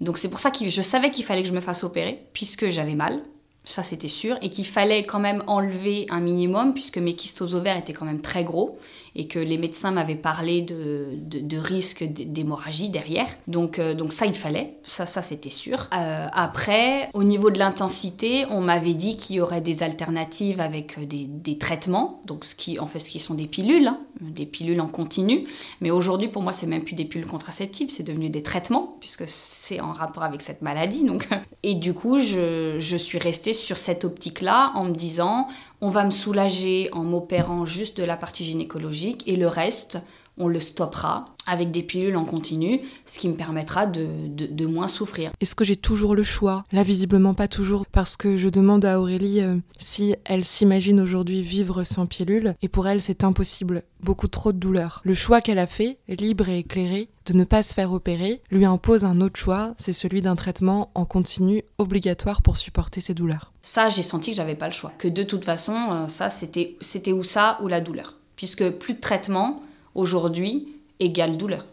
[0.00, 2.68] Donc c'est pour ça que je savais qu'il fallait que je me fasse opérer, puisque
[2.68, 3.20] j'avais mal
[3.68, 7.76] ça c'était sûr, et qu'il fallait quand même enlever un minimum, puisque mes kystes ovaires
[7.76, 8.78] étaient quand même très gros,
[9.14, 13.26] et que les médecins m'avaient parlé de, de, risque d'hémorragie derrière.
[13.46, 15.88] Donc, euh, donc ça, il fallait, ça, ça c'était sûr.
[15.94, 20.98] Euh, après, au niveau de l'intensité, on m'avait dit qu'il y aurait des alternatives avec
[20.98, 24.00] euh, des, des, traitements, donc ce qui, en fait, ce qui sont des pilules, hein,
[24.20, 25.44] des pilules en continu.
[25.80, 29.24] Mais aujourd'hui, pour moi, c'est même plus des pilules contraceptives, c'est devenu des traitements, puisque
[29.26, 31.04] c'est en rapport avec cette maladie.
[31.04, 31.28] Donc,
[31.62, 35.48] et du coup, je, je suis restée sur cette optique-là en me disant
[35.80, 39.98] on va me soulager en m'opérant juste de la partie gynécologique et le reste,
[40.38, 44.86] on le stoppera avec des pilules en continu, ce qui me permettra de, de, moins
[44.86, 45.30] souffrir.
[45.40, 46.64] Est-ce que j'ai toujours le choix?
[46.72, 51.40] Là, visiblement pas toujours, parce que je demande à Aurélie euh, si elle s'imagine aujourd'hui
[51.40, 53.82] vivre sans pilule, et pour elle, c'est impossible.
[54.00, 55.00] Beaucoup trop de douleur.
[55.04, 58.64] Le choix qu'elle a fait, libre et éclairé, de ne pas se faire opérer, lui
[58.66, 63.52] impose un autre choix, c'est celui d'un traitement en continu obligatoire pour supporter ses douleurs.
[63.62, 64.92] Ça, j'ai senti que j'avais pas le choix.
[64.98, 68.16] Que de toute façon, euh, ça, c'était, c'était ou ça ou la douleur.
[68.36, 69.60] Puisque plus de traitement,
[69.98, 70.68] aujourd'hui
[71.00, 71.66] égale douleur.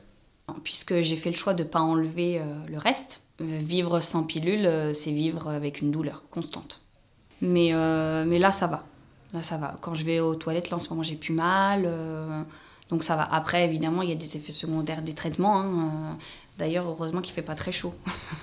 [0.64, 4.24] Puisque j'ai fait le choix de ne pas enlever euh, le reste, euh, vivre sans
[4.24, 6.82] pilule, euh, c'est vivre avec une douleur constante.
[7.42, 7.74] Mais,
[8.26, 8.86] mais là, ça va.
[9.34, 9.76] Là, ça va.
[9.82, 11.88] Quand je vais aux toilettes, là, en ce moment, j'ai plus mal.
[12.90, 13.24] donc ça va.
[13.32, 15.60] Après, évidemment, il y a des effets secondaires des traitements.
[15.60, 16.18] Hein,
[16.58, 17.94] D'ailleurs, heureusement qu'il fait pas très chaud.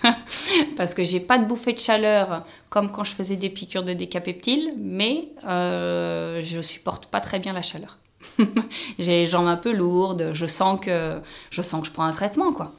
[0.76, 3.94] Parce que j'ai pas de bouffée de chaleur comme quand je faisais des piqûres de
[3.94, 7.98] décapeptile, mais euh, je supporte pas très bien la chaleur.
[8.98, 12.12] j'ai les jambes un peu lourdes, je sens que je, sens que je prends un
[12.12, 12.72] traitement, quoi.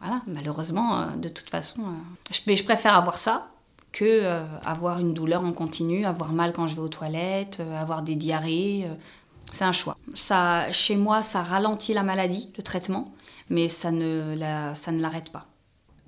[0.00, 3.48] Voilà, malheureusement, euh, de toute façon, euh, je, je, préfère avoir ça
[3.92, 8.02] que euh, avoir une douleur en continu, avoir mal quand je vais aux toilettes, avoir
[8.02, 8.86] des diarrhées.
[9.52, 9.96] c'est un choix.
[10.14, 13.14] Ça, chez moi, ça ralentit la maladie, le traitement,
[13.48, 15.46] mais ça ne, la, ça ne l'arrête pas.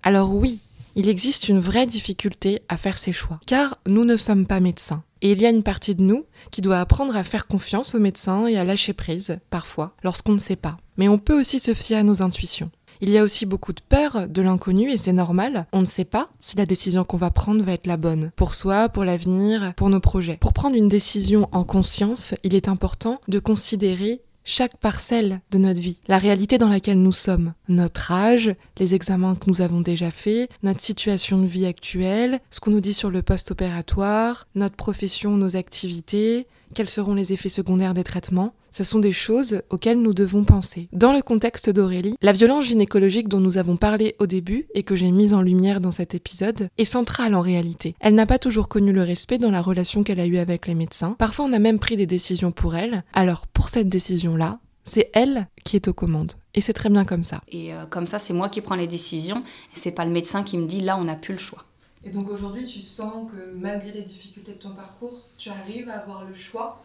[0.02, 0.60] Alors oui,
[0.96, 5.04] il existe une vraie difficulté à faire ses choix, car nous ne sommes pas médecins.
[5.20, 8.00] Et il y a une partie de nous qui doit apprendre à faire confiance aux
[8.00, 10.78] médecins et à lâcher prise, parfois, lorsqu'on ne sait pas.
[10.96, 12.70] Mais on peut aussi se fier à nos intuitions.
[13.02, 15.66] Il y a aussi beaucoup de peur de l'inconnu et c'est normal.
[15.72, 18.30] On ne sait pas si la décision qu'on va prendre va être la bonne.
[18.37, 20.38] Pour soi, pour l'avenir, pour nos projets.
[20.40, 25.80] Pour prendre une décision en conscience, il est important de considérer chaque parcelle de notre
[25.80, 30.12] vie, la réalité dans laquelle nous sommes, notre âge, les examens que nous avons déjà
[30.12, 35.37] faits, notre situation de vie actuelle, ce qu'on nous dit sur le post-opératoire, notre profession,
[35.37, 40.12] nos activités, quels seront les effets secondaires des traitements Ce sont des choses auxquelles nous
[40.12, 40.90] devons penser.
[40.92, 44.94] Dans le contexte d'Aurélie, la violence gynécologique dont nous avons parlé au début et que
[44.94, 47.94] j'ai mise en lumière dans cet épisode est centrale en réalité.
[48.00, 50.74] Elle n'a pas toujours connu le respect dans la relation qu'elle a eue avec les
[50.74, 51.16] médecins.
[51.18, 53.02] Parfois on a même pris des décisions pour elle.
[53.14, 56.34] Alors pour cette décision-là, c'est elle qui est aux commandes.
[56.52, 57.40] Et c'est très bien comme ça.
[57.48, 59.38] Et euh, comme ça, c'est moi qui prends les décisions.
[59.74, 61.64] Et c'est pas le médecin qui me dit là, on n'a plus le choix.
[62.04, 65.94] Et donc aujourd'hui, tu sens que malgré les difficultés de ton parcours, tu arrives à
[65.94, 66.82] avoir le choix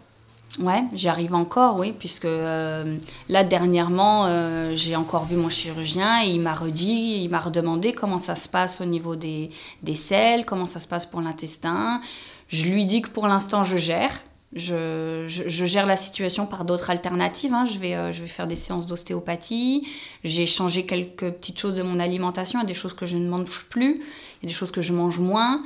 [0.60, 2.98] Ouais, j'y arrive encore, oui, puisque euh,
[3.30, 7.94] là, dernièrement, euh, j'ai encore vu mon chirurgien et il m'a redit, il m'a redemandé
[7.94, 9.50] comment ça se passe au niveau des,
[9.82, 12.02] des selles, comment ça se passe pour l'intestin.
[12.50, 14.12] Je lui dis que pour l'instant, je gère.
[14.54, 17.54] Je, je, gère la situation par d'autres alternatives.
[17.54, 17.66] Hein.
[17.66, 19.88] Je, vais, euh, je vais faire des séances d'ostéopathie.
[20.26, 22.60] J'ai changé quelques petites choses de mon alimentation.
[22.60, 23.96] Il y a des choses que je ne mange plus.
[23.96, 25.62] Il y a des choses que je mange moins.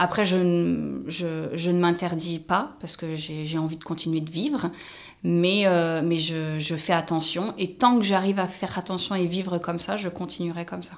[0.00, 4.70] Après, je, ne m'interdis pas parce que j'ai envie de continuer de vivre,
[5.24, 6.00] mais, euh,
[6.58, 7.52] je, fais attention.
[7.58, 10.94] Et tant que j'arrive à faire attention et vivre comme ça, je continuerai comme ça.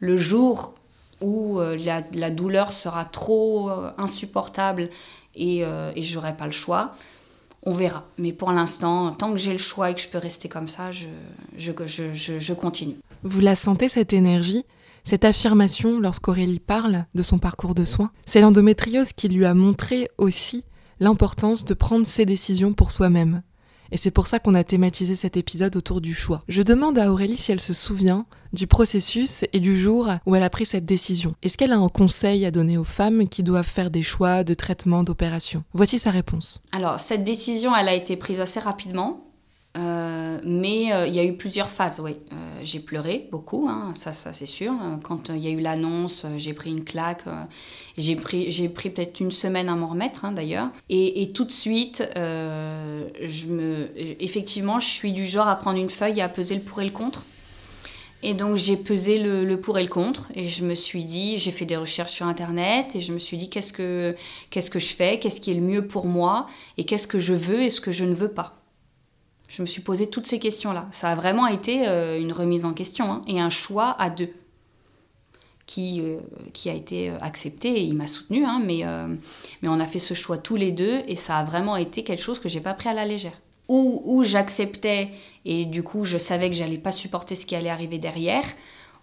[0.00, 0.74] Le jour
[1.20, 4.90] où euh, la, douleur sera trop euh, insupportable
[5.36, 6.96] et, et j'aurai pas le choix,
[7.62, 8.04] on verra.
[8.18, 10.90] Mais pour l'instant, tant que j'ai le choix et que je peux rester comme ça,
[10.90, 12.96] je continue.
[13.22, 14.64] Vous la sentez cette énergie?
[15.04, 20.08] Cette affirmation, lorsqu'Aurélie parle de son parcours de soins, c'est l'endométriose qui lui a montré
[20.16, 20.64] aussi
[20.98, 23.42] l'importance de prendre ses décisions pour soi-même.
[23.92, 26.42] Et c'est pour ça qu'on a thématisé cet épisode autour du choix.
[26.48, 30.42] Je demande à Aurélie si elle se souvient du processus et du jour où elle
[30.42, 31.34] a pris cette décision.
[31.42, 34.54] Est-ce qu'elle a un conseil à donner aux femmes qui doivent faire des choix de
[34.54, 35.64] traitement, d'opération?
[35.74, 36.62] Voici sa réponse.
[36.72, 39.23] Alors, cette décision, elle a été prise assez rapidement.
[39.76, 42.12] Euh, mais euh, il y a eu plusieurs phases, oui.
[42.12, 44.72] Euh, j'ai pleuré beaucoup, hein, ça, ça c'est sûr.
[45.02, 47.24] Quand il y a eu l'annonce, j'ai pris une claque.
[47.98, 50.68] j'ai pris, j'ai pris peut-être une semaine à m'en remettre, hein, d'ailleurs.
[50.88, 52.08] Et, tout de suite,
[54.20, 56.84] effectivement, je suis du genre à prendre une feuille et à peser le pour et
[56.84, 57.24] le contre.
[58.26, 61.36] Et donc j'ai pesé le, le, pour et le contre et je me suis dit,
[61.36, 64.16] j'ai fait des recherches sur internet et je me suis dit qu'est-ce que,
[64.48, 66.46] qu'est-ce que je fais, qu'est-ce qui est le mieux pour moi?
[66.78, 68.63] Et qu'est-ce que je veux et ce que je ne veux pas?
[69.54, 70.88] Je me suis posé toutes ces questions-là.
[70.90, 74.32] Ça a vraiment été euh, une remise en question hein, et un choix à deux
[75.64, 76.18] qui, euh,
[76.66, 78.84] a été euh, accepté et il m'a soutenu, hein, mais,
[79.62, 82.40] on a fait ce choix tous les deux et ça a vraiment été quelque chose
[82.40, 83.40] que j'ai pas pris à la légère.
[83.68, 85.10] Ou, j'acceptais
[85.44, 88.44] et du coup je savais que j'allais pas supporter ce qui allait arriver derrière,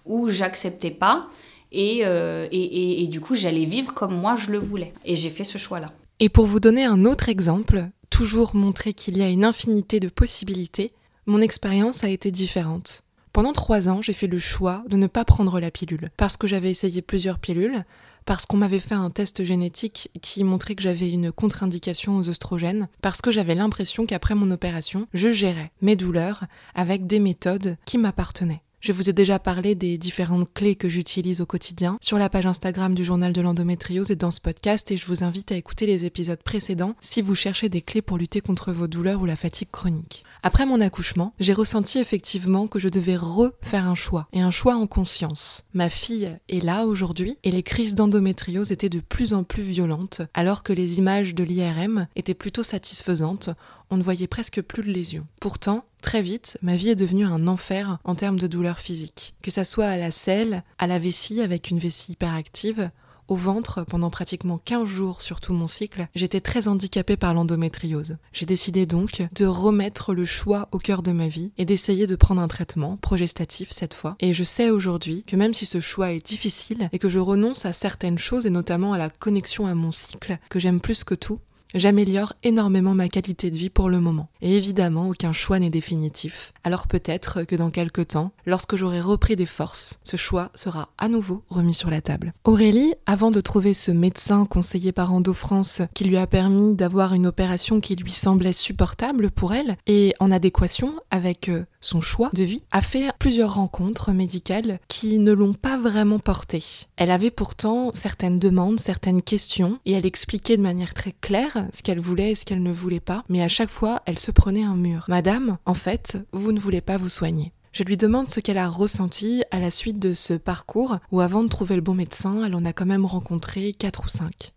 [0.06, 1.30] ou j'acceptais pas
[1.72, 4.94] et du coup j'allais vivre comme moi je le voulais.
[5.06, 5.94] Et j'ai fait ce choix-là.
[6.24, 10.08] Et pour vous donner un autre exemple, toujours montrer qu'il y a une infinité de
[10.08, 10.92] possibilités,
[11.26, 13.02] mon expérience a été différente.
[13.34, 16.46] Pendant trois ans, j'ai fait le choix de ne pas prendre la pilule, parce que
[16.46, 17.86] j'avais essayé plusieurs pilules,
[18.26, 22.88] parce qu'on m'avait fait un test génétique qui montrait que j'avais une contre-indication aux oestrogènes,
[23.02, 26.44] parce que j'avais l'impression qu'après mon opération, je gérais mes douleurs
[26.76, 28.62] avec des méthodes qui m'appartenaient.
[28.82, 32.48] Je vous ai déjà parlé des différentes clés que j'utilise au quotidien sur la page
[32.48, 35.86] Instagram du journal de l'endométriose et dans ce podcast et je vous invite à écouter
[35.86, 39.36] les épisodes précédents si vous cherchez des clés pour lutter contre vos douleurs ou la
[39.36, 40.24] fatigue chronique.
[40.44, 44.76] Après mon accouchement, j'ai ressenti effectivement que je devais refaire un choix et un choix
[44.76, 45.66] en conscience.
[45.74, 50.22] Ma fille est là aujourd'hui et les crises d'endométriose étaient de plus en plus violentes
[50.34, 53.52] alors que les images de l'IRM étaient plutôt satisfaisantes
[53.92, 55.28] on ne voyait presque plus de lésions.
[55.42, 59.36] Pourtant, très vite, ma vie est devenue un enfer en termes de douleurs physiques.
[59.42, 62.90] Que ça soit à la selle, à la vessie avec une vessie hyperactive,
[63.32, 68.17] au ventre pendant pratiquement 15 jours sur tout mon cycle, j'étais très handicapée par l'endométriose.
[68.34, 72.17] J'ai décidé donc de remettre le choix au cœur de ma vie et d'essayer de
[72.17, 74.17] prendre un traitement progestatif cette fois.
[74.20, 77.65] Et je sais aujourd'hui que même si ce choix est difficile et que je renonce
[77.65, 81.15] à certaines choses et notamment à la connexion à mon cycle que j'aime plus que
[81.15, 81.39] tout,
[81.74, 84.30] J'améliore énormément ma qualité de vie pour le moment.
[84.42, 86.54] Et évidemment, aucun choix n'est définitif.
[86.64, 91.08] Alors peut-être que dans quelques temps, lorsque j'aurai repris des forces, ce choix sera à
[91.08, 92.34] nouveau remis sur la table.
[92.44, 97.14] Aurélie, avant de trouver ce médecin conseillé par Endo France qui lui a permis d'avoir
[97.14, 102.30] une opération qui lui semblait supportable pour elle et en adéquation avec euh, son choix
[102.34, 106.63] de vie, a fait plusieurs rencontres médicales qui ne l'ont pas vraiment portée.
[106.96, 111.84] Elle avait pourtant certaines demandes, certaines questions, et elle expliquait de manière très claire ce
[111.84, 114.63] qu'elle voulait et ce qu'elle ne voulait pas, mais à chaque fois, elle se prenait
[114.63, 115.06] un mur.
[115.08, 117.52] Madame, en fait, vous ne voulez pas vous soigner.
[117.74, 121.41] Je lui demande ce qu'elle a ressenti à la suite de ce parcours où avant
[121.41, 124.52] de trouver le bon médecin, elle en a quand même rencontré quatre ou cinq.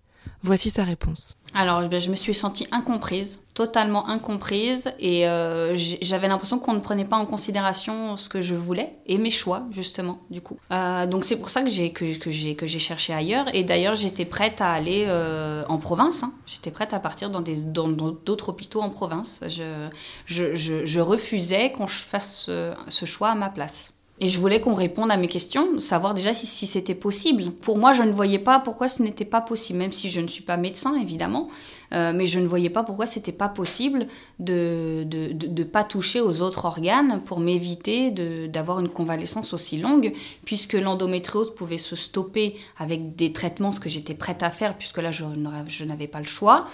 [0.45, 1.39] Voici sa réponse.
[1.55, 6.81] Alors, ben, je me suis sentie incomprise, totalement incomprise, et euh, j'avais l'impression qu'on ne
[6.81, 10.59] prenait pas en considération ce que je voulais et mes choix, justement, du coup.
[10.71, 14.27] Euh, donc, c'est pour ça que j'ai que, que j'ai cherché ailleurs, et d'ailleurs, j'étais
[14.27, 16.25] prête à aller euh, en province.
[16.25, 16.35] Hein.
[16.45, 19.41] J'étais prête à partir dans d'autres hôpitaux en province.
[19.49, 19.89] Je,
[20.27, 22.51] je, je, je refusais qu'on fasse
[22.89, 23.94] ce choix à ma place.
[24.21, 27.51] Et je voulais qu'on réponde à mes questions, savoir déjà si, c'était possible.
[27.51, 30.29] Pour moi, je ne voyais pas pourquoi ce n'était pas possible, même si je ne
[30.29, 31.49] suis pas médecin, évidemment,
[31.93, 34.07] euh, mais je ne voyais pas pourquoi c'était pas possible
[34.39, 38.13] de ne de, de, pas toucher aux autres organes pour m'éviter
[38.49, 40.13] d'avoir une convalescence aussi longue,
[40.45, 44.99] puisque l'endométriose pouvait se stopper avec des traitements, ce que j'étais prête à faire, puisque
[44.99, 46.69] là, je n'avais pas le choix.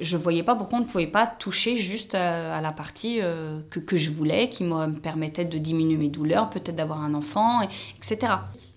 [0.00, 3.80] Je voyais pas pourquoi on ne pouvait pas toucher juste à, la partie euh, que,
[3.80, 7.62] que, je voulais, qui me permettait de diminuer mes douleurs, peut-être d'avoir un enfant,
[7.96, 8.32] etc.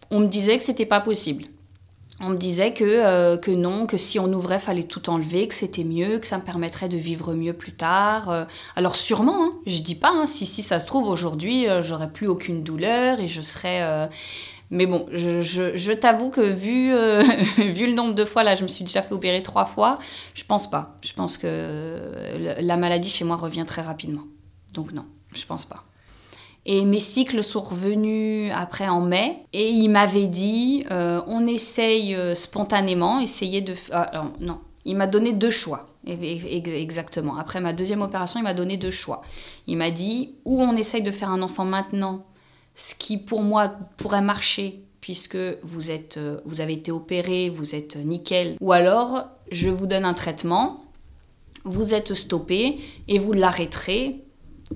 [0.09, 1.45] On me disait que c'était pas possible.
[2.23, 5.55] On me disait que, euh, que non, que si on ouvrait, fallait tout enlever, que
[5.55, 8.29] c'était mieux, que ça me permettrait de vivre mieux plus tard.
[8.29, 8.45] Euh.
[8.75, 12.27] alors sûrement, hein, je dis pas, hein, si, si ça se trouve aujourd'hui, j'aurais plus
[12.27, 14.09] aucune douleur et je serais
[14.71, 17.23] mais bon, je, t'avoue que vu, euh,
[17.57, 19.99] vu le nombre de fois, là, je me suis déjà fait opérer trois fois,
[20.33, 20.97] je pense pas.
[21.03, 21.97] Je pense que
[22.57, 24.23] la maladie chez moi revient très rapidement.
[24.73, 25.83] Donc non, je pense pas.
[26.65, 32.15] Et mes cycles sont revenus après en mai et il m'avait dit euh, on essaye
[32.15, 33.73] euh, spontanément, essayer de.
[33.91, 35.87] Ah, non, il m'a donné deux choix.
[36.07, 37.37] Exactement.
[37.37, 39.21] Après ma deuxième opération, il m'a donné deux choix.
[39.67, 42.25] Il m'a dit ou on essaye de faire un enfant maintenant
[42.75, 47.75] ce qui pour moi pourrait marcher puisque vous, êtes, euh, vous avez été opéré, vous
[47.75, 50.85] êtes nickel, ou alors je vous donne un traitement,
[51.63, 54.23] vous êtes stoppé et vous l'arrêterez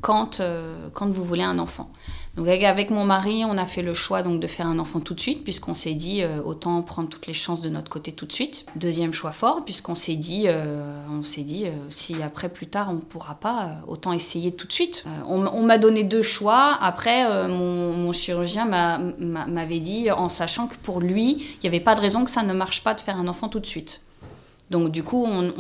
[0.02, 1.92] quand, euh, quand vous voulez un enfant.
[2.36, 5.14] Donc avec mon mari, on a fait le choix donc de faire un enfant tout
[5.14, 8.26] de suite, puisqu'on s'est dit euh, autant prendre toutes les chances de notre côté tout
[8.26, 8.66] de suite.
[8.76, 12.96] Deuxième choix fort, puisqu'on s'est dit, euh, on s'est dit si après plus tard on
[12.96, 15.06] ne pourra pas, autant essayer tout de suite.
[15.26, 16.78] on, m'a donné deux choix.
[16.82, 22.02] Après, mon, chirurgien m'avait dit, en sachant que pour lui, il n'y avait pas de
[22.02, 24.02] raison que ça ne marche pas de faire un enfant tout de suite.
[24.72, 25.54] Donc du coup, on,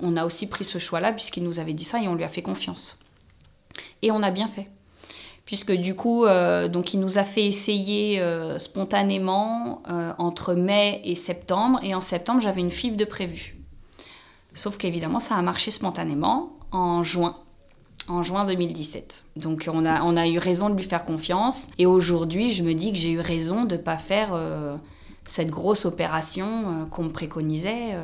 [0.00, 2.28] on a aussi pris ce choix-là, puisqu'il nous avait dit ça et on lui a
[2.28, 2.98] fait confiance.
[4.02, 4.68] Et on a bien fait.
[5.48, 11.00] Puisque du coup, euh, donc il nous a fait essayer euh, spontanément euh, entre mai
[11.04, 11.80] et septembre.
[11.82, 13.56] Et en septembre, j'avais une FIV de prévu.
[14.52, 17.34] Sauf qu'évidemment, ça a marché spontanément en juin.
[18.08, 19.24] En juin 2017.
[19.36, 21.68] Donc on a, on a eu raison de lui faire confiance.
[21.78, 24.38] Et aujourd'hui, je me dis que j'ai eu raison de ne pas faire
[25.24, 27.96] cette grosse opération qu'on me préconisait,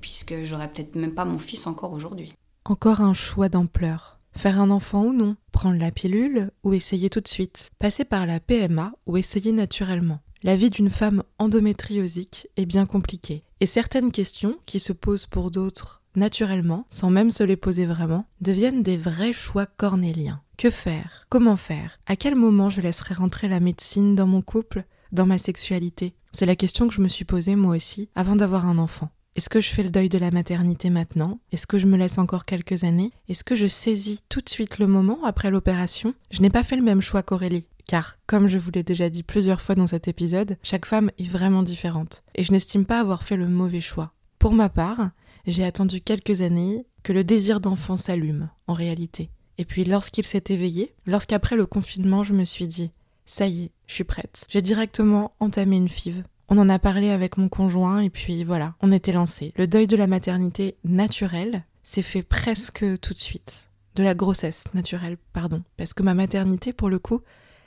[0.00, 2.32] puisque j'aurais peut-être même pas mon fils encore aujourd'hui.
[2.64, 4.18] Encore un choix d'ampleur.
[4.34, 8.26] Faire un enfant ou non, prendre la pilule ou essayer tout de suite, passer par
[8.26, 10.20] la PMA ou essayer naturellement.
[10.42, 15.50] La vie d'une femme endométriosique est bien compliquée, et certaines questions qui se posent pour
[15.52, 20.40] d'autres naturellement, sans même se les poser vraiment, deviennent des vrais choix cornéliens.
[20.56, 21.26] Que faire?
[21.28, 21.98] Comment faire?
[22.06, 26.14] À quel moment je laisserai rentrer la médecine dans mon couple, dans ma sexualité?
[26.32, 29.10] C'est la question que je me suis posée moi aussi avant d'avoir un enfant.
[29.34, 31.38] Est-ce que je fais le deuil de la maternité maintenant?
[31.52, 33.12] Est-ce que je me laisse encore quelques années?
[33.28, 36.12] Est-ce que je saisis tout de suite le moment après l'opération?
[36.30, 39.22] Je n'ai pas fait le même choix qu'Aurélie, car comme je vous l'ai déjà dit
[39.22, 43.22] plusieurs fois dans cet épisode, chaque femme est vraiment différente, et je n'estime pas avoir
[43.22, 44.12] fait le mauvais choix.
[44.38, 45.12] Pour ma part,
[45.46, 49.30] j'ai attendu quelques années que le désir d'enfant s'allume, en réalité.
[49.56, 52.92] Et puis lorsqu'il s'est éveillé, lorsqu'après le confinement je me suis dit,
[53.24, 54.44] ça y est, je suis prête.
[54.50, 56.22] J'ai directement entamé une FIV
[56.52, 59.54] on en a parlé avec mon conjoint et puis voilà, on était lancé.
[59.56, 63.68] Le deuil de la maternité naturelle s'est fait presque tout de suite.
[63.94, 65.62] De la grossesse naturelle, pardon.
[65.78, 67.22] Parce que ma maternité, pour le coup,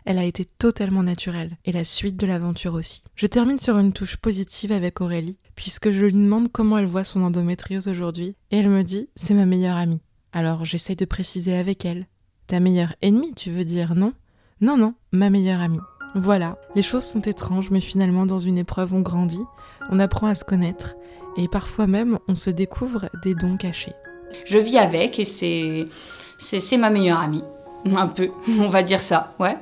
[0.06, 1.58] elle a été totalement naturelle.
[1.66, 3.02] Et la suite de l'aventure aussi.
[3.16, 7.04] Je termine sur une touche positive avec Aurélie, puisque je lui demande comment elle voit
[7.04, 8.36] son endométriose aujourd'hui.
[8.52, 10.02] Et elle me dit, c'est ma meilleure amie.
[10.32, 12.06] Alors j'essaye de préciser avec elle.
[12.46, 14.14] Ta meilleure ennemie, tu veux dire, non?
[14.62, 15.80] Non, non, ma meilleure amie.
[16.18, 19.44] Voilà, les choses sont étranges, mais finalement, dans une épreuve, on grandit,
[19.92, 20.96] on apprend à se connaître,
[21.36, 23.92] et parfois même, on se découvre des dons cachés.
[24.46, 25.88] Je vis avec, et c'est,
[26.38, 27.44] c'est, ma meilleure amie.
[27.94, 29.58] Un peu, on va dire ça, ouais.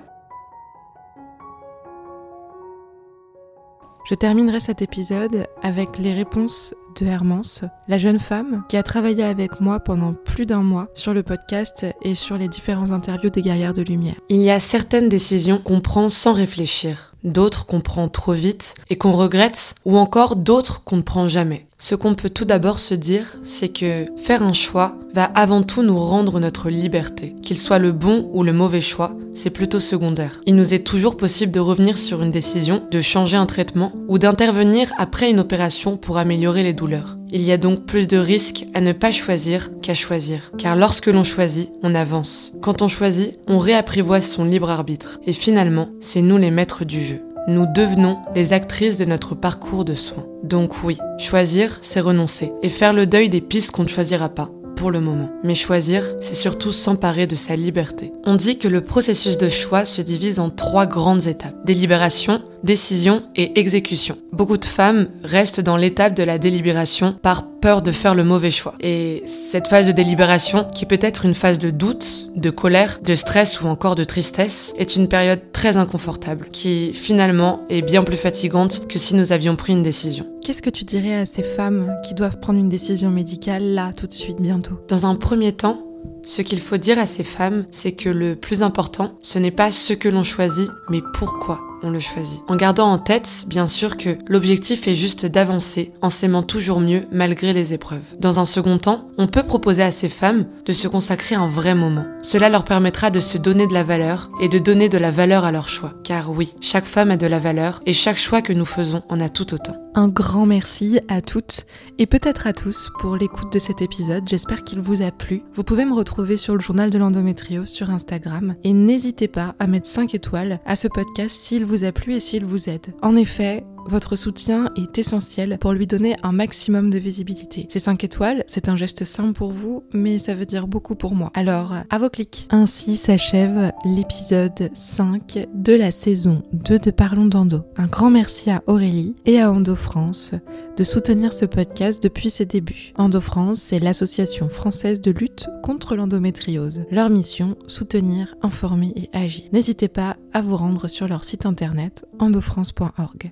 [4.05, 9.23] Je terminerai cet épisode avec les réponses de Hermance, la jeune femme qui a travaillé
[9.23, 13.41] avec moi pendant plus d'un mois sur le podcast et sur les différents interviews des
[13.41, 14.15] guerrières de lumière.
[14.29, 18.95] Il y a certaines décisions qu'on prend sans réfléchir d'autres qu'on prend trop vite et
[18.95, 21.67] qu'on regrette, ou encore d'autres qu'on ne prend jamais.
[21.79, 25.83] Ce qu'on peut tout d'abord se dire, c'est que faire un choix va avant tout
[25.83, 27.35] nous rendre notre liberté.
[27.43, 30.39] Qu'il soit le bon ou le mauvais choix, c'est plutôt secondaire.
[30.45, 34.17] Il nous est toujours possible de revenir sur une décision, de changer un traitement ou
[34.17, 36.82] d'intervenir après une opération pour améliorer les douleurs.
[37.31, 40.51] Il y a donc plus de risques à ne pas choisir qu'à choisir.
[40.57, 42.53] Car lorsque l'on choisit, on avance.
[42.61, 45.19] Quand on choisit, on réapprivoise son libre arbitre.
[45.25, 49.84] Et finalement, c'est nous les maîtres du jeu nous devenons les actrices de notre parcours
[49.84, 50.25] de soins.
[50.43, 54.49] Donc oui, choisir, c'est renoncer et faire le deuil des pistes qu'on ne choisira pas
[54.75, 55.29] pour le moment.
[55.43, 58.11] Mais choisir, c'est surtout s'emparer de sa liberté.
[58.25, 61.55] On dit que le processus de choix se divise en trois grandes étapes.
[61.65, 64.18] Délibération, décision et exécution.
[64.32, 68.51] Beaucoup de femmes restent dans l'étape de la délibération par peur de faire le mauvais
[68.51, 68.76] choix.
[68.80, 73.16] Et cette phase de délibération, qui peut être une phase de doute, de colère, de
[73.16, 78.18] stress ou encore de tristesse, est une période très inconfortable, qui finalement est bien plus
[78.18, 80.26] fatigante que si nous avions pris une décision.
[80.43, 84.07] Qu'est-ce que tu dirais à ces femmes qui doivent prendre une décision médicale là, tout
[84.07, 84.80] de suite, bientôt?
[84.88, 85.82] Dans un premier temps,
[86.26, 89.72] ce qu'il faut dire à ces femmes, c'est que le plus important, ce n'est pas
[89.72, 91.59] ce que l'on choisit, mais pourquoi
[91.89, 92.41] le choisit.
[92.47, 97.07] En gardant en tête, bien sûr, que l'objectif est juste d'avancer en s'aimant toujours mieux
[97.11, 98.17] malgré les épreuves.
[98.19, 101.75] Dans un second temps, on peut proposer à ces femmes de se consacrer un vrai
[101.75, 102.05] moment.
[102.21, 105.45] Cela leur permettra de se donner de la valeur et de donner de la valeur
[105.45, 105.93] à leur choix.
[106.03, 109.19] Car oui, chaque femme a de la valeur et chaque choix que nous faisons en
[109.19, 109.75] a tout autant.
[109.95, 111.65] Un grand merci à toutes
[111.99, 114.27] et peut-être à tous pour l'écoute de cet épisode.
[114.27, 115.43] J'espère qu'il vous a plu.
[115.53, 119.67] Vous pouvez me retrouver sur le journal de l'endométriose sur Instagram et n'hésitez pas à
[119.67, 122.93] mettre 5 étoiles à ce podcast s'il vous a plu et s'il vous aide.
[123.01, 127.67] En effet, votre soutien est essentiel pour lui donner un maximum de visibilité.
[127.69, 131.15] Ces 5 étoiles, c'est un geste simple pour vous, mais ça veut dire beaucoup pour
[131.15, 131.31] moi.
[131.34, 132.47] Alors, à vos clics.
[132.49, 137.61] Ainsi s'achève l'épisode 5 de la saison 2 de Parlons d'Endo.
[137.77, 140.34] Un grand merci à Aurélie et à Endo France
[140.77, 142.93] de soutenir ce podcast depuis ses débuts.
[142.97, 146.84] Endo France, c'est l'association française de lutte contre l'endométriose.
[146.89, 149.45] Leur mission, soutenir, informer et agir.
[149.51, 153.31] N'hésitez pas à vous rendre sur leur site internet endofrance.org.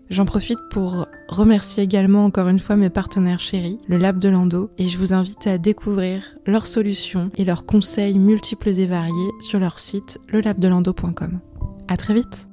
[0.69, 4.97] pour remercier également encore une fois mes partenaires chéris, le Lab de l'Endo, et je
[4.97, 10.19] vous invite à découvrir leurs solutions et leurs conseils multiples et variés sur leur site
[10.31, 11.39] lelabdelando.com.
[11.87, 12.47] À très vite